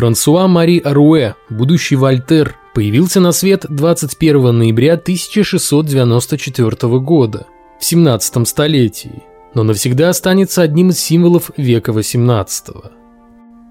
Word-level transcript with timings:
Франсуа 0.00 0.48
Мари 0.48 0.78
Аруэ, 0.78 1.34
будущий 1.50 1.94
Вольтер, 1.94 2.56
появился 2.72 3.20
на 3.20 3.32
свет 3.32 3.66
21 3.68 4.56
ноября 4.56 4.94
1694 4.94 6.98
года, 7.00 7.46
в 7.78 7.84
17 7.84 8.48
столетии, 8.48 9.22
но 9.52 9.62
навсегда 9.62 10.08
останется 10.08 10.62
одним 10.62 10.88
из 10.88 11.00
символов 11.00 11.50
века 11.58 11.92
18 11.92 12.70
-го. 12.70 12.92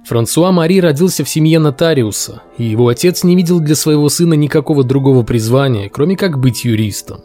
Франсуа 0.06 0.52
Мари 0.52 0.80
родился 0.80 1.24
в 1.24 1.30
семье 1.30 1.58
нотариуса, 1.58 2.44
и 2.60 2.64
его 2.64 2.90
отец 2.90 3.24
не 3.24 3.36
видел 3.36 3.60
для 3.60 3.74
своего 3.74 4.08
сына 4.08 4.36
никакого 4.36 4.84
другого 4.84 5.24
призвания, 5.24 5.90
кроме 5.90 6.16
как 6.16 6.38
быть 6.38 6.64
юристом. 6.64 7.22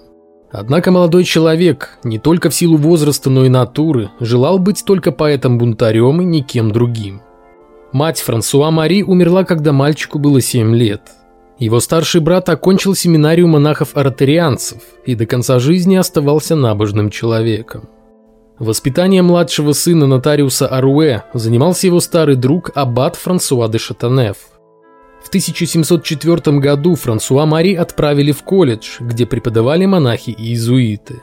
Однако 0.50 0.90
молодой 0.90 1.24
человек, 1.24 1.98
не 2.04 2.18
только 2.18 2.48
в 2.48 2.54
силу 2.54 2.78
возраста, 2.78 3.28
но 3.28 3.44
и 3.44 3.50
натуры, 3.50 4.08
желал 4.18 4.58
быть 4.58 4.82
только 4.86 5.12
поэтом-бунтарем 5.12 6.22
и 6.22 6.24
никем 6.24 6.70
другим. 6.70 7.20
Мать 7.94 8.18
Франсуа 8.22 8.72
Мари 8.72 9.02
умерла, 9.02 9.44
когда 9.44 9.72
мальчику 9.72 10.18
было 10.18 10.40
7 10.40 10.74
лет. 10.74 11.12
Его 11.60 11.78
старший 11.78 12.20
брат 12.20 12.48
окончил 12.48 12.96
семинарию 12.96 13.46
монахов-артарианцев 13.46 14.82
и 15.06 15.14
до 15.14 15.26
конца 15.26 15.60
жизни 15.60 15.94
оставался 15.94 16.56
набожным 16.56 17.08
человеком. 17.08 17.88
Воспитание 18.58 19.22
младшего 19.22 19.74
сына 19.74 20.08
нотариуса 20.08 20.66
Аруэ 20.66 21.22
занимался 21.34 21.86
его 21.86 22.00
старый 22.00 22.34
друг 22.34 22.72
аббат 22.74 23.14
Франсуа 23.14 23.68
де 23.68 23.78
Шатанеф. 23.78 24.38
В 25.22 25.28
1704 25.28 26.58
году 26.58 26.96
Франсуа 26.96 27.46
Мари 27.46 27.74
отправили 27.74 28.32
в 28.32 28.42
колледж, 28.42 28.96
где 28.98 29.24
преподавали 29.24 29.86
монахи 29.86 30.30
и 30.30 30.48
иезуиты. 30.48 31.22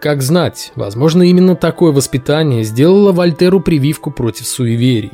Как 0.00 0.22
знать, 0.22 0.72
возможно 0.74 1.22
именно 1.22 1.54
такое 1.54 1.92
воспитание 1.92 2.64
сделало 2.64 3.12
Вольтеру 3.12 3.60
прививку 3.60 4.10
против 4.10 4.46
суеверий. 4.46 5.12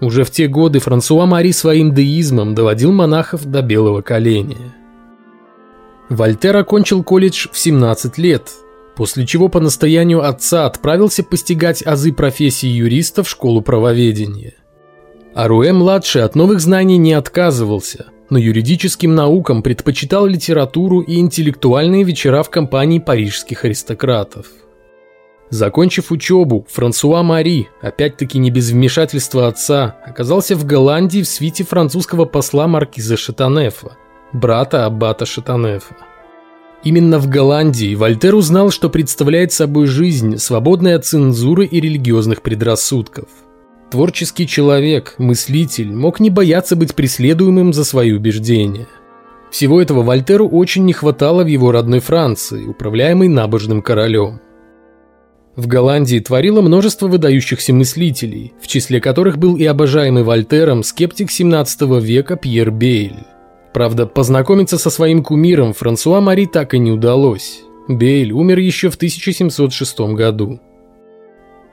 Уже 0.00 0.24
в 0.24 0.30
те 0.30 0.46
годы 0.46 0.78
Франсуа 0.78 1.26
Мари 1.26 1.50
своим 1.50 1.92
деизмом 1.94 2.54
доводил 2.54 2.92
монахов 2.92 3.44
до 3.44 3.62
белого 3.62 4.00
коленя. 4.02 4.74
Вольтер 6.08 6.56
окончил 6.56 7.02
колледж 7.02 7.48
в 7.50 7.58
17 7.58 8.18
лет– 8.18 8.50
после 8.98 9.24
чего 9.26 9.48
по 9.48 9.60
настоянию 9.60 10.28
отца 10.28 10.66
отправился 10.66 11.22
постигать 11.22 11.86
азы 11.86 12.12
профессии 12.12 12.66
юриста 12.66 13.22
в 13.22 13.30
школу 13.30 13.62
правоведения. 13.62 14.54
Аруэ-младший 15.36 16.24
от 16.24 16.34
новых 16.34 16.60
знаний 16.60 16.98
не 16.98 17.12
отказывался, 17.12 18.06
но 18.28 18.38
юридическим 18.38 19.14
наукам 19.14 19.62
предпочитал 19.62 20.26
литературу 20.26 20.98
и 20.98 21.20
интеллектуальные 21.20 22.02
вечера 22.02 22.42
в 22.42 22.50
компании 22.50 22.98
парижских 22.98 23.64
аристократов. 23.64 24.46
Закончив 25.50 26.12
учебу, 26.12 26.66
Франсуа 26.68 27.22
Мари, 27.22 27.68
опять-таки 27.80 28.38
не 28.38 28.50
без 28.50 28.70
вмешательства 28.70 29.48
отца, 29.48 29.96
оказался 30.04 30.54
в 30.56 30.66
Голландии 30.66 31.22
в 31.22 31.28
свите 31.28 31.64
французского 31.64 32.26
посла 32.26 32.66
маркиза 32.66 33.16
Шатанефа, 33.16 33.96
брата 34.32 34.84
аббата 34.84 35.24
Шатанефа. 35.24 35.96
Именно 36.84 37.18
в 37.18 37.28
Голландии 37.28 37.94
Вольтер 37.94 38.34
узнал, 38.34 38.70
что 38.70 38.90
представляет 38.90 39.52
собой 39.52 39.86
жизнь, 39.86 40.36
свободная 40.36 40.96
от 40.96 41.06
цензуры 41.06 41.64
и 41.64 41.80
религиозных 41.80 42.42
предрассудков. 42.42 43.28
Творческий 43.90 44.46
человек, 44.46 45.14
мыслитель, 45.16 45.90
мог 45.90 46.20
не 46.20 46.28
бояться 46.28 46.76
быть 46.76 46.94
преследуемым 46.94 47.72
за 47.72 47.84
свои 47.84 48.12
убеждения. 48.12 48.86
Всего 49.50 49.80
этого 49.80 50.02
Вольтеру 50.02 50.46
очень 50.46 50.84
не 50.84 50.92
хватало 50.92 51.42
в 51.42 51.46
его 51.46 51.72
родной 51.72 52.00
Франции, 52.00 52.66
управляемой 52.66 53.28
набожным 53.28 53.80
королем. 53.80 54.40
В 55.58 55.66
Голландии 55.66 56.20
творило 56.20 56.60
множество 56.60 57.08
выдающихся 57.08 57.74
мыслителей, 57.74 58.52
в 58.62 58.68
числе 58.68 59.00
которых 59.00 59.38
был 59.38 59.56
и 59.56 59.64
обожаемый 59.64 60.22
Вольтером 60.22 60.84
скептик 60.84 61.32
17 61.32 61.80
века 62.00 62.36
Пьер 62.36 62.70
Бейль. 62.70 63.24
Правда, 63.74 64.06
познакомиться 64.06 64.78
со 64.78 64.88
своим 64.88 65.24
кумиром 65.24 65.72
Франсуа 65.72 66.20
Мари 66.20 66.44
так 66.44 66.74
и 66.74 66.78
не 66.78 66.92
удалось. 66.92 67.62
Бейль 67.88 68.30
умер 68.30 68.60
еще 68.60 68.88
в 68.88 68.94
1706 68.94 69.98
году. 70.14 70.60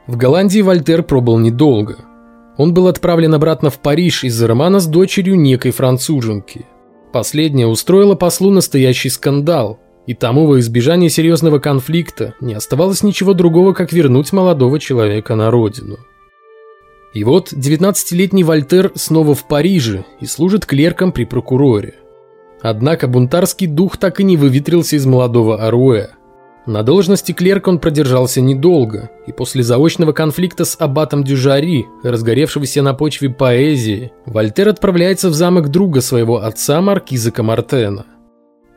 В 0.07 0.17
Голландии 0.17 0.61
Вольтер 0.61 1.03
пробыл 1.03 1.37
недолго. 1.37 1.97
Он 2.57 2.73
был 2.73 2.87
отправлен 2.87 3.35
обратно 3.35 3.69
в 3.69 3.77
Париж 3.77 4.23
из-за 4.23 4.47
романа 4.47 4.79
с 4.79 4.87
дочерью 4.87 5.35
некой 5.35 5.69
француженки. 5.69 6.65
Последняя 7.13 7.67
устроила 7.67 8.15
послу 8.15 8.49
настоящий 8.49 9.09
скандал, 9.09 9.79
и 10.07 10.13
тому 10.13 10.47
во 10.47 10.59
избежание 10.59 11.09
серьезного 11.09 11.59
конфликта 11.59 12.35
не 12.39 12.53
оставалось 12.53 13.03
ничего 13.03 13.33
другого, 13.33 13.73
как 13.73 13.91
вернуть 13.91 14.31
молодого 14.33 14.79
человека 14.79 15.35
на 15.35 15.51
родину. 15.51 15.97
И 17.13 17.23
вот 17.23 17.53
19-летний 17.53 18.43
Вольтер 18.43 18.91
снова 18.95 19.33
в 19.33 19.47
Париже 19.47 20.03
и 20.19 20.25
служит 20.25 20.65
клерком 20.65 21.11
при 21.11 21.23
прокуроре. 21.23 21.95
Однако 22.61 23.07
бунтарский 23.07 23.67
дух 23.67 23.97
так 23.97 24.19
и 24.19 24.23
не 24.23 24.37
выветрился 24.37 24.95
из 24.95 25.05
молодого 25.05 25.65
Аруэ. 25.65 26.09
На 26.65 26.81
должности 26.81 27.31
клерка 27.31 27.69
он 27.69 27.77
продержался 27.77 28.41
недолго, 28.41 29.11
и 29.27 29.31
после 29.31 29.61
заочного 29.61 30.13
конфликта 30.13 30.65
с 30.65 30.75
аббатом 30.79 31.23
Дюжари, 31.23 31.85
разгоревшегося 32.03 32.81
на 32.81 32.95
почве 32.95 33.29
поэзии, 33.29 34.11
Вольтер 34.25 34.69
отправляется 34.69 35.29
в 35.29 35.35
замок 35.35 35.69
друга 35.69 36.01
своего 36.01 36.37
отца 36.37 36.81
Маркиза 36.81 37.31
Камартена. 37.31 38.05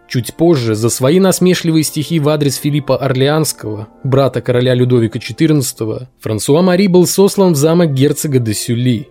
Чуть 0.09 0.35
позже 0.35 0.75
за 0.75 0.89
свои 0.89 1.21
насмешливые 1.21 1.85
стихи 1.85 2.19
в 2.19 2.31
адрес 2.31 2.57
Филиппа 2.57 2.97
Орлеанского, 2.97 3.89
брата 4.05 4.41
короля 4.41 4.73
Людовика 4.75 5.19
XIV, 5.19 6.07
Франсуа 6.21 6.63
Мари 6.63 6.87
был 6.87 7.07
сослан 7.07 7.53
в 7.53 7.57
замок 7.57 7.93
герцога 7.93 8.39
де 8.39 8.55
Сюли. 8.55 9.09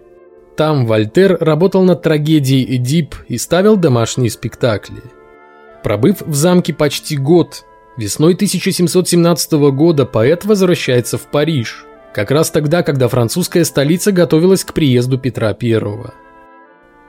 Там 0.57 0.87
Вольтер 0.87 1.37
работал 1.39 1.83
над 1.83 2.01
трагедией 2.01 2.77
«Эдип» 2.77 3.13
и 3.27 3.37
ставил 3.37 3.77
домашние 3.77 4.31
спектакли. 4.31 5.03
Пробыв 5.83 6.23
в 6.25 6.33
замке 6.33 6.73
почти 6.73 7.15
год, 7.15 7.63
весной 7.95 8.33
1717 8.33 9.51
года 9.71 10.07
поэт 10.07 10.45
возвращается 10.45 11.19
в 11.19 11.27
Париж, 11.27 11.85
как 12.11 12.31
раз 12.31 12.49
тогда, 12.49 12.81
когда 12.81 13.07
французская 13.07 13.65
столица 13.65 14.11
готовилась 14.11 14.63
к 14.63 14.73
приезду 14.73 15.19
Петра 15.19 15.49
I. 15.49 16.26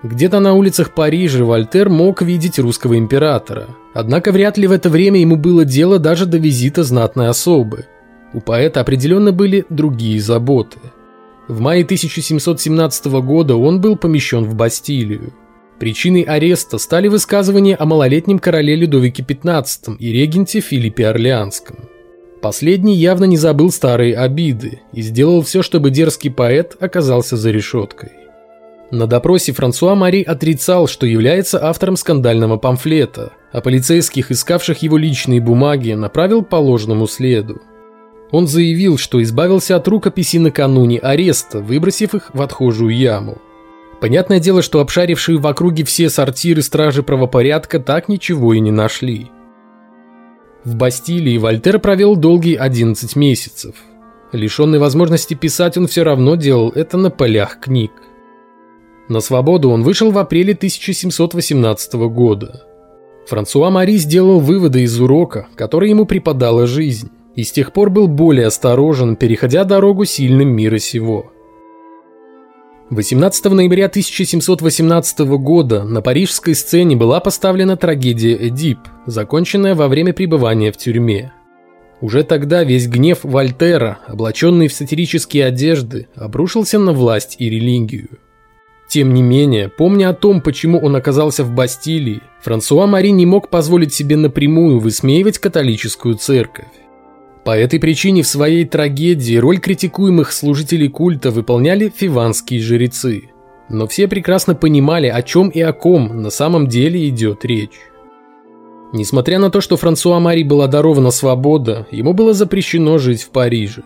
Где-то 0.02 0.38
на 0.38 0.54
улицах 0.54 0.94
Парижа 0.94 1.44
Вольтер 1.44 1.88
мог 1.88 2.22
видеть 2.22 2.58
русского 2.58 2.96
императора. 2.96 3.66
Однако 3.94 4.30
вряд 4.30 4.56
ли 4.56 4.68
в 4.68 4.72
это 4.72 4.90
время 4.90 5.20
ему 5.20 5.36
было 5.36 5.64
дело 5.64 5.98
даже 5.98 6.24
до 6.24 6.38
визита 6.38 6.84
знатной 6.84 7.28
особы. 7.28 7.86
У 8.32 8.40
поэта 8.40 8.80
определенно 8.80 9.32
были 9.32 9.64
другие 9.68 10.20
заботы. 10.20 10.78
В 11.48 11.60
мае 11.60 11.82
1717 11.82 13.06
года 13.22 13.56
он 13.56 13.80
был 13.80 13.96
помещен 13.96 14.44
в 14.44 14.54
Бастилию. 14.54 15.32
Причиной 15.80 16.22
ареста 16.22 16.78
стали 16.78 17.08
высказывания 17.08 17.74
о 17.74 17.84
малолетнем 17.84 18.38
короле 18.38 18.76
Людовике 18.76 19.22
XV 19.22 19.96
и 19.98 20.12
регенте 20.12 20.60
Филиппе 20.60 21.08
Орлеанском. 21.08 21.76
Последний 22.40 22.94
явно 22.94 23.24
не 23.24 23.36
забыл 23.36 23.72
старые 23.72 24.16
обиды 24.16 24.82
и 24.92 25.02
сделал 25.02 25.42
все, 25.42 25.62
чтобы 25.62 25.90
дерзкий 25.90 26.30
поэт 26.30 26.76
оказался 26.78 27.36
за 27.36 27.50
решеткой. 27.50 28.27
На 28.90 29.06
допросе 29.06 29.52
Франсуа 29.52 29.94
Мари 29.94 30.22
отрицал, 30.22 30.86
что 30.86 31.04
является 31.06 31.62
автором 31.62 31.96
скандального 31.96 32.56
памфлета, 32.56 33.32
а 33.52 33.60
полицейских, 33.60 34.30
искавших 34.30 34.78
его 34.78 34.96
личные 34.96 35.40
бумаги, 35.40 35.92
направил 35.92 36.42
по 36.42 36.56
ложному 36.56 37.06
следу. 37.06 37.60
Он 38.30 38.46
заявил, 38.46 38.96
что 38.96 39.22
избавился 39.22 39.76
от 39.76 39.86
рукописи 39.88 40.38
накануне 40.38 40.98
ареста, 40.98 41.60
выбросив 41.60 42.14
их 42.14 42.30
в 42.32 42.40
отхожую 42.40 42.96
яму. 42.96 43.38
Понятное 44.00 44.40
дело, 44.40 44.62
что 44.62 44.80
обшарившие 44.80 45.38
в 45.38 45.46
округе 45.46 45.84
все 45.84 46.08
сортиры 46.08 46.62
стражи 46.62 47.02
правопорядка 47.02 47.80
так 47.80 48.08
ничего 48.08 48.54
и 48.54 48.60
не 48.60 48.70
нашли. 48.70 49.30
В 50.64 50.76
Бастилии 50.76 51.38
Вольтер 51.38 51.78
провел 51.78 52.16
долгие 52.16 52.56
11 52.56 53.16
месяцев. 53.16 53.74
Лишенный 54.32 54.78
возможности 54.78 55.34
писать, 55.34 55.76
он 55.76 55.86
все 55.86 56.04
равно 56.04 56.36
делал 56.36 56.70
это 56.70 56.96
на 56.96 57.10
полях 57.10 57.58
книг. 57.60 57.90
На 59.08 59.20
свободу 59.20 59.70
он 59.70 59.82
вышел 59.82 60.10
в 60.10 60.18
апреле 60.18 60.52
1718 60.52 61.94
года. 62.10 62.64
Франсуа 63.26 63.70
Мари 63.70 63.96
сделал 63.96 64.40
выводы 64.40 64.82
из 64.82 65.00
урока, 65.00 65.48
который 65.54 65.90
ему 65.90 66.04
преподала 66.04 66.66
жизнь, 66.66 67.10
и 67.34 67.42
с 67.42 67.52
тех 67.52 67.72
пор 67.72 67.90
был 67.90 68.06
более 68.08 68.46
осторожен, 68.46 69.16
переходя 69.16 69.64
дорогу 69.64 70.04
сильным 70.04 70.48
мира 70.48 70.78
сего. 70.78 71.32
18 72.90 73.44
ноября 73.46 73.86
1718 73.86 75.18
года 75.36 75.84
на 75.84 76.00
парижской 76.00 76.54
сцене 76.54 76.96
была 76.96 77.20
поставлена 77.20 77.76
трагедия 77.76 78.48
«Эдип», 78.48 78.78
законченная 79.04 79.74
во 79.74 79.88
время 79.88 80.14
пребывания 80.14 80.72
в 80.72 80.78
тюрьме. 80.78 81.32
Уже 82.00 82.22
тогда 82.22 82.64
весь 82.64 82.88
гнев 82.88 83.20
Вольтера, 83.24 83.98
облаченный 84.06 84.68
в 84.68 84.72
сатирические 84.72 85.46
одежды, 85.46 86.08
обрушился 86.14 86.78
на 86.78 86.92
власть 86.92 87.36
и 87.38 87.50
религию. 87.50 88.08
Тем 88.88 89.12
не 89.12 89.22
менее, 89.22 89.68
помня 89.68 90.08
о 90.08 90.14
том, 90.14 90.40
почему 90.40 90.80
он 90.80 90.96
оказался 90.96 91.44
в 91.44 91.52
Бастилии, 91.52 92.22
Франсуа 92.40 92.86
Мари 92.86 93.08
не 93.08 93.26
мог 93.26 93.50
позволить 93.50 93.92
себе 93.92 94.16
напрямую 94.16 94.80
высмеивать 94.80 95.38
католическую 95.38 96.14
церковь. 96.14 96.68
По 97.44 97.56
этой 97.56 97.78
причине 97.80 98.22
в 98.22 98.26
своей 98.26 98.64
трагедии 98.64 99.36
роль 99.36 99.58
критикуемых 99.58 100.32
служителей 100.32 100.88
культа 100.88 101.30
выполняли 101.30 101.92
фиванские 101.94 102.60
жрецы. 102.60 103.30
но 103.70 103.86
все 103.86 104.08
прекрасно 104.08 104.54
понимали, 104.54 105.08
о 105.08 105.20
чем 105.20 105.50
и 105.50 105.60
о 105.60 105.74
ком 105.74 106.22
на 106.22 106.30
самом 106.30 106.68
деле 106.68 107.06
идет 107.06 107.44
речь. 107.44 107.78
Несмотря 108.94 109.38
на 109.38 109.50
то, 109.50 109.60
что 109.60 109.76
Франсуа 109.76 110.20
Мари 110.20 110.42
была 110.42 110.66
дарована 110.68 111.10
свобода, 111.10 111.86
ему 111.90 112.14
было 112.14 112.32
запрещено 112.32 112.96
жить 112.96 113.22
в 113.22 113.28
Париже. 113.28 113.82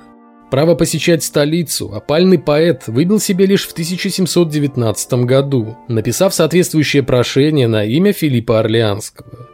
Право 0.52 0.75
посещать 0.75 1.25
столицу 1.25 1.94
опальный 1.94 2.38
поэт 2.38 2.87
выбил 2.87 3.19
себе 3.19 3.46
лишь 3.46 3.66
в 3.66 3.72
1719 3.72 5.25
году, 5.25 5.78
написав 5.88 6.34
соответствующее 6.34 7.02
прошение 7.02 7.69
на 7.69 7.87
имя 7.87 8.12
Филиппа 8.12 8.60
Орлеанского. 8.60 9.49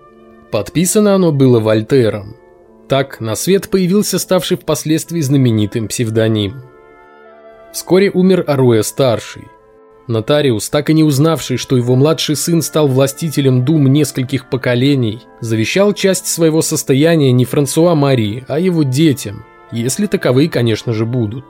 Подписано 0.51 1.15
оно 1.15 1.31
было 1.31 1.61
Вольтером. 1.61 2.35
Так 2.89 3.21
на 3.21 3.37
свет 3.37 3.71
появился 3.71 4.19
ставший 4.19 4.57
впоследствии 4.57 5.21
знаменитым 5.21 5.87
псевдоним. 5.87 6.63
Вскоре 7.73 8.11
умер 8.11 8.43
Аруэ-старший. 8.49 9.45
Нотариус, 10.09 10.69
так 10.69 10.91
и 10.91 10.95
не 10.95 11.05
узнавший, 11.05 11.59
что 11.59 11.77
его 11.77 11.95
младший 11.95 12.35
сын 12.35 12.61
стал 12.61 12.89
властителем 12.89 13.65
дум 13.65 13.87
нескольких 13.87 14.51
поколений, 14.51 15.21
завещал 15.41 15.93
часть 15.93 16.27
своего 16.27 16.61
состояния 16.61 17.31
не 17.31 17.45
Франсуа 17.45 17.95
Мари, 17.95 18.45
а 18.49 18.59
его 18.59 18.83
детям, 18.83 19.45
если 19.73 20.07
таковые, 20.07 20.49
конечно 20.49 20.93
же, 20.93 21.07
будут. 21.07 21.45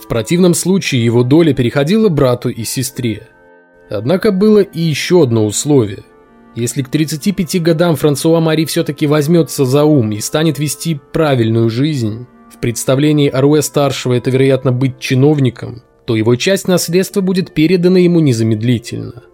В 0.00 0.06
противном 0.06 0.54
случае 0.54 1.04
его 1.04 1.22
доля 1.22 1.52
переходила 1.52 2.08
брату 2.08 2.50
и 2.50 2.64
сестре. 2.64 3.28
Однако 3.90 4.32
было 4.32 4.60
и 4.60 4.80
еще 4.80 5.22
одно 5.22 5.44
условие. 5.44 6.04
Если 6.54 6.82
к 6.82 6.88
35 6.88 7.62
годам 7.62 7.96
Франсуа 7.96 8.40
Мари 8.40 8.64
все-таки 8.64 9.06
возьмется 9.06 9.64
за 9.64 9.84
ум 9.84 10.12
и 10.12 10.20
станет 10.20 10.58
вести 10.58 11.00
правильную 11.12 11.70
жизнь, 11.70 12.26
в 12.52 12.58
представлении 12.58 13.28
Аруэ-старшего 13.28 14.14
это, 14.14 14.30
вероятно, 14.30 14.72
быть 14.72 14.98
чиновником, 14.98 15.82
то 16.06 16.16
его 16.16 16.34
часть 16.36 16.66
наследства 16.66 17.20
будет 17.20 17.52
передана 17.52 17.98
ему 17.98 18.20
незамедлительно. 18.20 19.24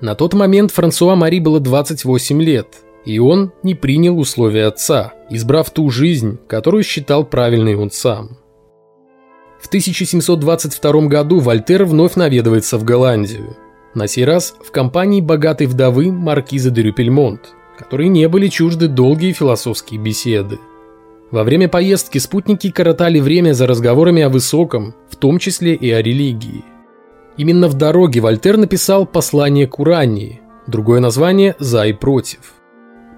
На 0.00 0.14
тот 0.14 0.34
момент 0.34 0.70
Франсуа 0.70 1.14
Мари 1.14 1.40
было 1.40 1.60
28 1.60 2.42
лет, 2.42 2.78
и 3.04 3.18
он 3.18 3.52
не 3.62 3.74
принял 3.74 4.18
условия 4.18 4.66
отца, 4.66 5.14
избрав 5.30 5.70
ту 5.70 5.90
жизнь, 5.90 6.38
которую 6.46 6.82
считал 6.82 7.24
правильной 7.24 7.74
он 7.74 7.90
сам. 7.90 8.38
В 9.60 9.66
1722 9.68 11.06
году 11.06 11.40
Вольтер 11.40 11.84
вновь 11.84 12.16
наведывается 12.16 12.78
в 12.78 12.84
Голландию– 12.84 13.56
на 13.94 14.06
сей 14.06 14.24
раз 14.24 14.54
в 14.64 14.70
компании 14.70 15.20
богатой 15.20 15.66
вдовы 15.66 16.12
маркиза 16.12 16.70
де 16.70 16.82
Рюпельмонт, 16.82 17.54
которые 17.76 18.08
не 18.08 18.28
были 18.28 18.46
чужды 18.46 18.86
долгие 18.86 19.32
философские 19.32 20.00
беседы. 20.00 20.58
Во 21.32 21.42
время 21.42 21.68
поездки 21.68 22.18
спутники 22.18 22.70
коротали 22.70 23.18
время 23.18 23.52
за 23.52 23.66
разговорами 23.66 24.22
о 24.22 24.28
высоком, 24.28 24.94
в 25.08 25.16
том 25.16 25.38
числе 25.38 25.74
и 25.74 25.90
о 25.90 26.02
религии. 26.02 26.64
Именно 27.36 27.68
в 27.68 27.74
дороге 27.74 28.20
Вольтер 28.20 28.56
написал 28.56 29.06
«Послание 29.06 29.66
к 29.66 29.78
Урании», 29.78 30.40
другое 30.66 31.00
название 31.00 31.56
«За 31.58 31.86
и 31.86 31.92
против». 31.92 32.54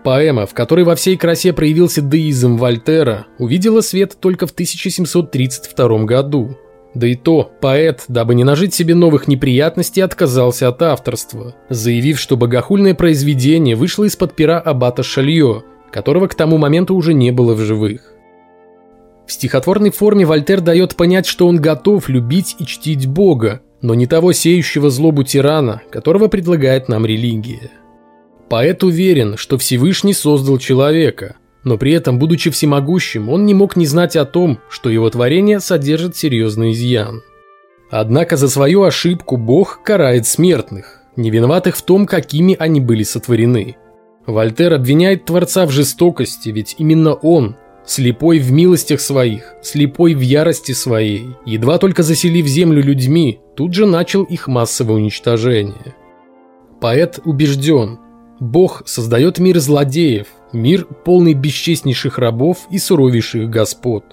Поэма, 0.05 0.47
в 0.47 0.55
которой 0.55 0.85
во 0.85 0.95
всей 0.97 1.17
красе 1.17 1.53
проявился 1.53 2.01
деизм 2.03 2.57
Вольтера, 2.57 3.27
увидела 3.39 3.81
свет 3.81 4.17
только 4.21 4.47
в 4.47 4.51
1732 4.51 6.05
году– 6.05 6.57
да 6.95 7.07
и 7.07 7.15
то, 7.15 7.51
поэт, 7.61 8.05
дабы 8.09 8.35
не 8.35 8.45
нажить 8.45 8.75
себе 8.75 8.95
новых 8.95 9.27
неприятностей, 9.27 10.03
отказался 10.03 10.69
от 10.69 10.83
авторства, 10.83 11.55
заявив, 11.71 12.21
что 12.21 12.37
богохульное 12.37 12.95
произведение 12.95 13.77
вышло 13.77 14.05
из-под 14.05 14.35
пера 14.35 14.61
аббата 14.61 15.03
Шальё, 15.03 15.63
которого 15.91 16.27
к 16.27 16.35
тому 16.35 16.59
моменту 16.59 16.95
уже 16.95 17.15
не 17.15 17.31
было 17.31 17.55
в 17.55 17.61
живых. 17.61 18.13
В 19.27 19.33
стихотворной 19.33 19.91
форме 19.91 20.27
Вольтер 20.27 20.61
дает 20.61 20.97
понять, 20.97 21.27
что 21.27 21.47
он 21.47 21.57
готов 21.57 22.09
любить 22.09 22.57
и 22.59 22.67
чтить 22.67 23.07
Бога, 23.07 23.63
но 23.81 23.95
не 23.95 24.07
того 24.07 24.33
сеющего 24.33 24.91
злобу 24.91 25.25
тирана, 25.25 25.81
которого 25.91 26.29
предлагает 26.29 26.89
нам 26.89 27.07
религия. 27.07 27.71
Поэт 28.53 28.85
уверен, 28.85 29.39
что 29.39 29.57
Всевышний 29.57 30.13
создал 30.13 30.59
человека, 30.59 31.37
но 31.65 31.79
при 31.79 31.93
этом, 31.93 32.19
будучи 32.19 32.51
всемогущим, 32.51 33.31
он 33.31 33.47
не 33.47 33.55
мог 33.55 33.77
не 33.77 33.87
знать 33.87 34.15
о 34.15 34.27
том, 34.27 34.59
что 34.69 34.91
его 34.91 35.09
творение 35.09 35.59
содержит 35.59 36.19
серьезный 36.19 36.73
изъян. 36.73 37.23
Однако 37.91 38.37
за 38.37 38.51
свою 38.51 38.83
ошибку 38.83 39.39
Бог 39.39 39.81
карает 39.83 40.27
смертных, 40.27 41.01
не 41.17 41.31
виноватых 41.31 41.77
в 41.77 41.81
том, 41.81 42.05
какими 42.05 42.55
они 42.59 42.79
были 42.79 43.05
сотворены. 43.05 43.77
Вольтер 44.27 44.75
обвиняет 44.75 45.25
Творца 45.25 45.65
в 45.65 45.71
жестокости, 45.71 46.51
ведь 46.51 46.75
именно 46.77 47.15
он, 47.15 47.57
слепой 47.87 48.39
в 48.39 48.53
милостях 48.53 49.01
своих, 49.01 49.55
слепой 49.63 50.13
в 50.13 50.21
ярости 50.21 50.73
своей, 50.73 51.29
едва 51.47 51.79
только 51.79 52.03
заселив 52.03 52.47
землю 52.47 52.83
людьми, 52.83 53.41
тут 53.57 53.73
же 53.73 53.87
начал 53.87 54.25
их 54.25 54.47
массовое 54.47 54.97
уничтожение. 54.97 55.95
Поэт 56.83 57.19
убежден, 57.25 57.99
Бог 58.43 58.83
создает 58.87 59.39
мир 59.39 59.61
злодеев, 59.61 60.27
мир 60.53 60.89
полный 61.05 61.33
бесчестнейших 61.33 62.19
рабов 62.19 62.67
и 62.73 62.79
суровейших 62.79 63.49
господ. 63.49 64.05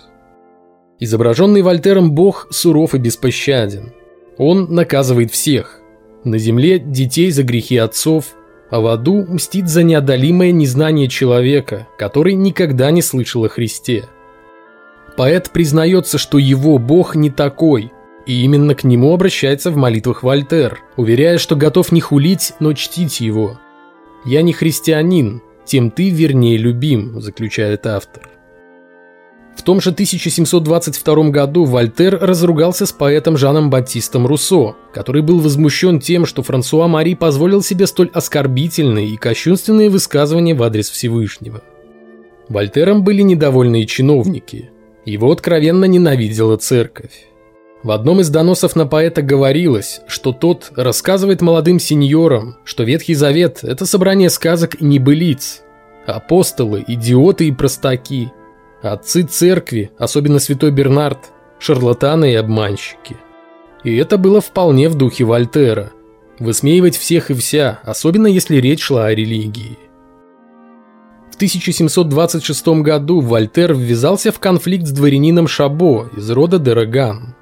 Изображенный 0.99 1.63
Вольтером 1.63 2.11
Бог 2.11 2.45
суров 2.51 2.93
и 2.93 2.99
беспощаден. 2.99 3.91
Он 4.37 4.71
наказывает 4.71 5.31
всех. 5.31 5.79
На 6.23 6.37
земле 6.37 6.77
детей 6.77 7.31
за 7.31 7.41
грехи 7.41 7.77
отцов, 7.77 8.35
а 8.69 8.81
в 8.81 8.85
аду 8.85 9.25
мстит 9.27 9.67
за 9.67 9.81
неодолимое 9.81 10.51
незнание 10.51 11.07
человека, 11.07 11.87
который 11.97 12.35
никогда 12.35 12.91
не 12.91 13.01
слышал 13.01 13.45
о 13.45 13.49
Христе. 13.49 14.05
Поэт 15.17 15.49
признается, 15.49 16.19
что 16.19 16.37
его 16.37 16.77
Бог 16.77 17.15
не 17.15 17.31
такой, 17.31 17.91
и 18.27 18.43
именно 18.43 18.75
к 18.75 18.83
нему 18.83 19.11
обращается 19.11 19.71
в 19.71 19.75
молитвах 19.75 20.21
Вольтер, 20.21 20.81
уверяя, 20.97 21.39
что 21.39 21.55
готов 21.55 21.91
не 21.91 21.99
хулить, 21.99 22.53
но 22.59 22.73
чтить 22.73 23.21
его– 23.21 23.59
«Я 24.25 24.41
не 24.41 24.53
христианин, 24.53 25.41
тем 25.65 25.91
ты 25.91 26.09
вернее 26.09 26.57
любим», 26.57 27.21
заключает 27.21 27.85
автор. 27.85 28.29
В 29.59 29.61
том 29.61 29.81
же 29.81 29.89
1722 29.89 31.29
году 31.31 31.65
Вольтер 31.65 32.17
разругался 32.17 32.85
с 32.85 32.93
поэтом 32.93 33.37
Жаном 33.37 33.69
Батистом 33.69 34.25
Руссо, 34.25 34.75
который 34.93 35.21
был 35.21 35.41
возмущен 35.41 35.99
тем, 35.99 36.25
что 36.25 36.43
Франсуа 36.43 36.87
Мари 36.87 37.13
позволил 37.13 37.61
себе 37.61 37.85
столь 37.85 38.09
оскорбительные 38.13 39.09
и 39.09 39.17
кощунственные 39.17 39.89
высказывания 39.89 40.55
в 40.55 40.63
адрес 40.63 40.89
Всевышнего. 40.89 41.61
Вольтером 42.47 43.03
были 43.03 43.21
недовольны 43.21 43.83
и 43.83 43.87
чиновники. 43.87 44.71
Его 45.05 45.29
откровенно 45.29 45.85
ненавидела 45.85 46.55
церковь. 46.55 47.28
В 47.81 47.91
одном 47.91 48.19
из 48.19 48.29
доносов 48.29 48.75
на 48.75 48.85
поэта 48.85 49.21
говорилось, 49.21 50.01
что 50.05 50.33
тот 50.33 50.71
рассказывает 50.75 51.41
молодым 51.41 51.79
сеньорам, 51.79 52.57
что 52.65 52.83
Ветхий 52.83 53.13
Завет– 53.13 53.59
это 53.63 53.85
собрание 53.85 54.29
сказок 54.29 54.81
и 54.81 54.85
небылиц. 54.85 55.61
Апостолы– 56.05 56.83
идиоты 56.87 57.47
и 57.47 57.53
простаки. 57.53 58.33
Отцы 58.81 59.23
церкви, 59.23 59.91
особенно 59.97 60.39
святой 60.39 60.71
Бернард– 60.71 61.19
шарлатаны 61.59 62.33
и 62.33 62.35
обманщики. 62.35 63.15
И 63.85 63.95
это 63.95 64.17
было 64.17 64.41
вполне 64.41 64.89
в 64.89 64.95
духе 64.95 65.23
Вольтера. 65.23 65.91
Высмеивать 66.37 66.97
всех 66.97 67.31
и 67.31 67.33
вся, 67.33 67.79
особенно 67.83 68.27
если 68.27 68.57
речь 68.57 68.81
шла 68.81 69.05
о 69.05 69.15
религии. 69.15 69.77
В 71.31 71.35
1726 71.35 72.67
году 72.81 73.21
Вольтер 73.21 73.73
ввязался 73.73 74.33
в 74.33 74.39
конфликт 74.39 74.85
с 74.85 74.91
дворянином 74.91 75.47
Шабо 75.47 76.09
из 76.17 76.29
рода 76.29 76.59
Дераган. 76.59 77.35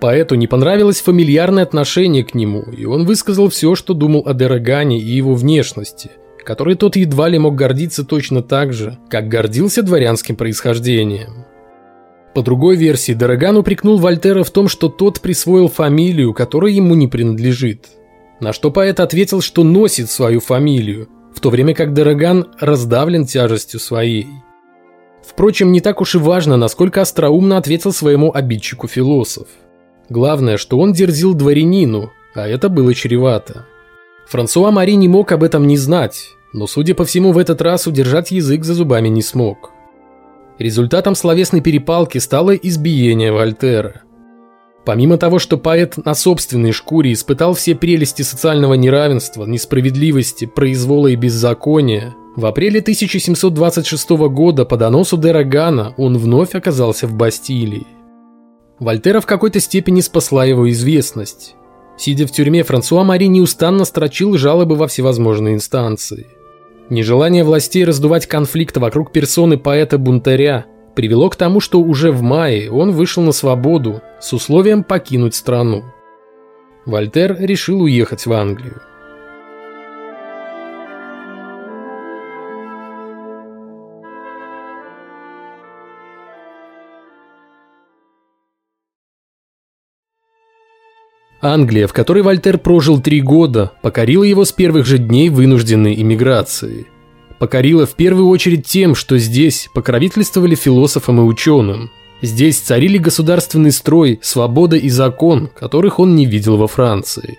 Поэту 0.00 0.34
не 0.34 0.46
понравилось 0.46 1.00
фамильярное 1.00 1.62
отношение 1.62 2.24
к 2.24 2.34
нему, 2.34 2.62
и 2.62 2.84
он 2.84 3.06
высказал 3.06 3.48
все, 3.48 3.74
что 3.74 3.94
думал 3.94 4.24
о 4.26 4.34
Дерагане 4.34 4.98
и 4.98 5.10
его 5.10 5.34
внешности, 5.34 6.10
которой 6.44 6.76
тот 6.76 6.96
едва 6.96 7.28
ли 7.28 7.38
мог 7.38 7.54
гордиться 7.54 8.04
точно 8.04 8.42
так 8.42 8.72
же, 8.72 8.98
как 9.08 9.28
гордился 9.28 9.82
дворянским 9.82 10.36
происхождением. 10.36 11.46
По 12.34 12.42
другой 12.42 12.76
версии, 12.76 13.12
Дороган 13.12 13.56
упрекнул 13.56 13.98
Вольтера 13.98 14.44
в 14.44 14.50
том, 14.50 14.68
что 14.68 14.90
тот 14.90 15.22
присвоил 15.22 15.68
фамилию, 15.68 16.34
которая 16.34 16.72
ему 16.72 16.94
не 16.94 17.08
принадлежит. 17.08 17.86
На 18.40 18.52
что 18.52 18.70
поэт 18.70 19.00
ответил, 19.00 19.40
что 19.40 19.64
носит 19.64 20.10
свою 20.10 20.40
фамилию, 20.40 21.08
в 21.34 21.40
то 21.40 21.48
время 21.48 21.74
как 21.74 21.94
Дороган 21.94 22.48
раздавлен 22.60 23.24
тяжестью 23.24 23.80
своей. 23.80 24.26
Впрочем, 25.26 25.72
не 25.72 25.80
так 25.80 26.02
уж 26.02 26.16
и 26.16 26.18
важно, 26.18 26.58
насколько 26.58 27.00
остроумно 27.00 27.56
ответил 27.56 27.94
своему 27.94 28.30
обидчику 28.34 28.86
философ– 28.86 29.48
Главное, 30.08 30.56
что 30.56 30.78
он 30.78 30.92
дерзил 30.92 31.34
дворянину, 31.34 32.12
а 32.34 32.46
это 32.46 32.68
было 32.68 32.94
чревато. 32.94 33.66
Франсуа 34.28 34.70
Мари 34.70 34.92
не 34.92 35.08
мог 35.08 35.32
об 35.32 35.42
этом 35.42 35.66
не 35.66 35.76
знать, 35.76 36.30
но, 36.52 36.66
судя 36.66 36.94
по 36.94 37.04
всему, 37.04 37.32
в 37.32 37.38
этот 37.38 37.60
раз 37.62 37.86
удержать 37.86 38.30
язык 38.30 38.64
за 38.64 38.74
зубами 38.74 39.08
не 39.08 39.22
смог. 39.22 39.72
Результатом 40.58 41.14
словесной 41.14 41.60
перепалки 41.60 42.18
стало 42.18 42.54
избиение 42.54 43.32
Вольтера. 43.32 44.02
Помимо 44.84 45.18
того, 45.18 45.38
что 45.38 45.58
поэт 45.58 45.96
на 46.04 46.14
собственной 46.14 46.72
шкуре 46.72 47.12
испытал 47.12 47.54
все 47.54 47.74
прелести 47.74 48.22
социального 48.22 48.74
неравенства, 48.74 49.44
несправедливости, 49.44 50.46
произвола 50.46 51.08
и 51.08 51.16
беззакония, 51.16 52.14
в 52.36 52.46
апреле 52.46 52.80
1726 52.80 54.10
года 54.28 54.64
по 54.64 54.76
доносу 54.76 55.16
Дерагана 55.16 55.94
он 55.96 56.16
вновь 56.18 56.54
оказался 56.54 57.06
в 57.06 57.14
Бастилии. 57.14 57.86
Вольтера 58.78 59.20
в 59.20 59.26
какой-то 59.26 59.58
степени 59.60 60.00
спасла 60.00 60.44
его 60.44 60.70
известность. 60.70 61.54
Сидя 61.96 62.26
в 62.26 62.30
тюрьме, 62.30 62.62
Франсуа 62.62 63.04
Мари 63.04 63.24
неустанно 63.24 63.84
строчил 63.84 64.36
жалобы 64.36 64.76
во 64.76 64.86
всевозможные 64.86 65.54
инстанции. 65.54 66.26
Нежелание 66.90 67.42
властей 67.42 67.84
раздувать 67.84 68.26
конфликт 68.26 68.76
вокруг 68.76 69.12
персоны 69.12 69.56
поэта-бунтаря 69.56 70.66
привело 70.94 71.30
к 71.30 71.36
тому, 71.36 71.60
что 71.60 71.80
уже 71.80 72.12
в 72.12 72.22
мае 72.22 72.70
он 72.70 72.92
вышел 72.92 73.22
на 73.22 73.32
свободу 73.32 74.02
с 74.20 74.32
условием 74.32 74.84
покинуть 74.84 75.34
страну. 75.34 75.84
Вольтер 76.84 77.36
решил 77.40 77.80
уехать 77.82 78.26
в 78.26 78.32
Англию. 78.32 78.82
Англия, 91.52 91.86
в 91.86 91.92
которой 91.92 92.22
Вольтер 92.22 92.58
прожил 92.58 93.00
три 93.00 93.20
года, 93.20 93.72
покорила 93.82 94.24
его 94.24 94.44
с 94.44 94.52
первых 94.52 94.86
же 94.86 94.98
дней 94.98 95.28
вынужденной 95.28 96.00
иммиграции. 96.00 96.86
Покорила 97.38 97.86
в 97.86 97.94
первую 97.94 98.28
очередь 98.28 98.66
тем, 98.66 98.94
что 98.94 99.18
здесь 99.18 99.68
покровительствовали 99.74 100.54
философам 100.54 101.20
и 101.20 101.24
ученым. 101.24 101.90
Здесь 102.22 102.58
царили 102.58 102.98
государственный 102.98 103.72
строй, 103.72 104.18
свобода 104.22 104.76
и 104.76 104.88
закон, 104.88 105.48
которых 105.58 105.98
он 105.98 106.16
не 106.16 106.24
видел 106.24 106.56
во 106.56 106.66
Франции. 106.66 107.38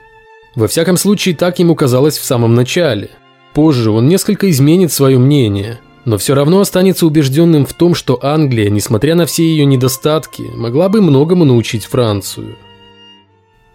Во 0.56 0.68
всяком 0.68 0.98
случае, 0.98 1.36
так 1.36 1.60
ему 1.60 1.76
казалось 1.76 2.18
в 2.18 2.24
самом 2.26 2.54
начале. 2.56 3.10
Позже 3.54 3.92
он 3.92 4.08
несколько 4.08 4.50
изменит 4.52 4.92
свое 4.92 5.18
мнение, 5.18 5.80
но 6.06 6.18
все 6.18 6.36
равно 6.36 6.60
останется 6.60 7.06
убежденным 7.08 7.66
в 7.66 7.74
том, 7.74 7.96
что 7.96 8.20
Англия, 8.22 8.70
несмотря 8.70 9.16
на 9.16 9.26
все 9.26 9.44
ее 9.44 9.66
недостатки, 9.66 10.44
могла 10.56 10.90
бы 10.90 11.02
многому 11.02 11.44
научить 11.44 11.86
Францию. 11.86 12.56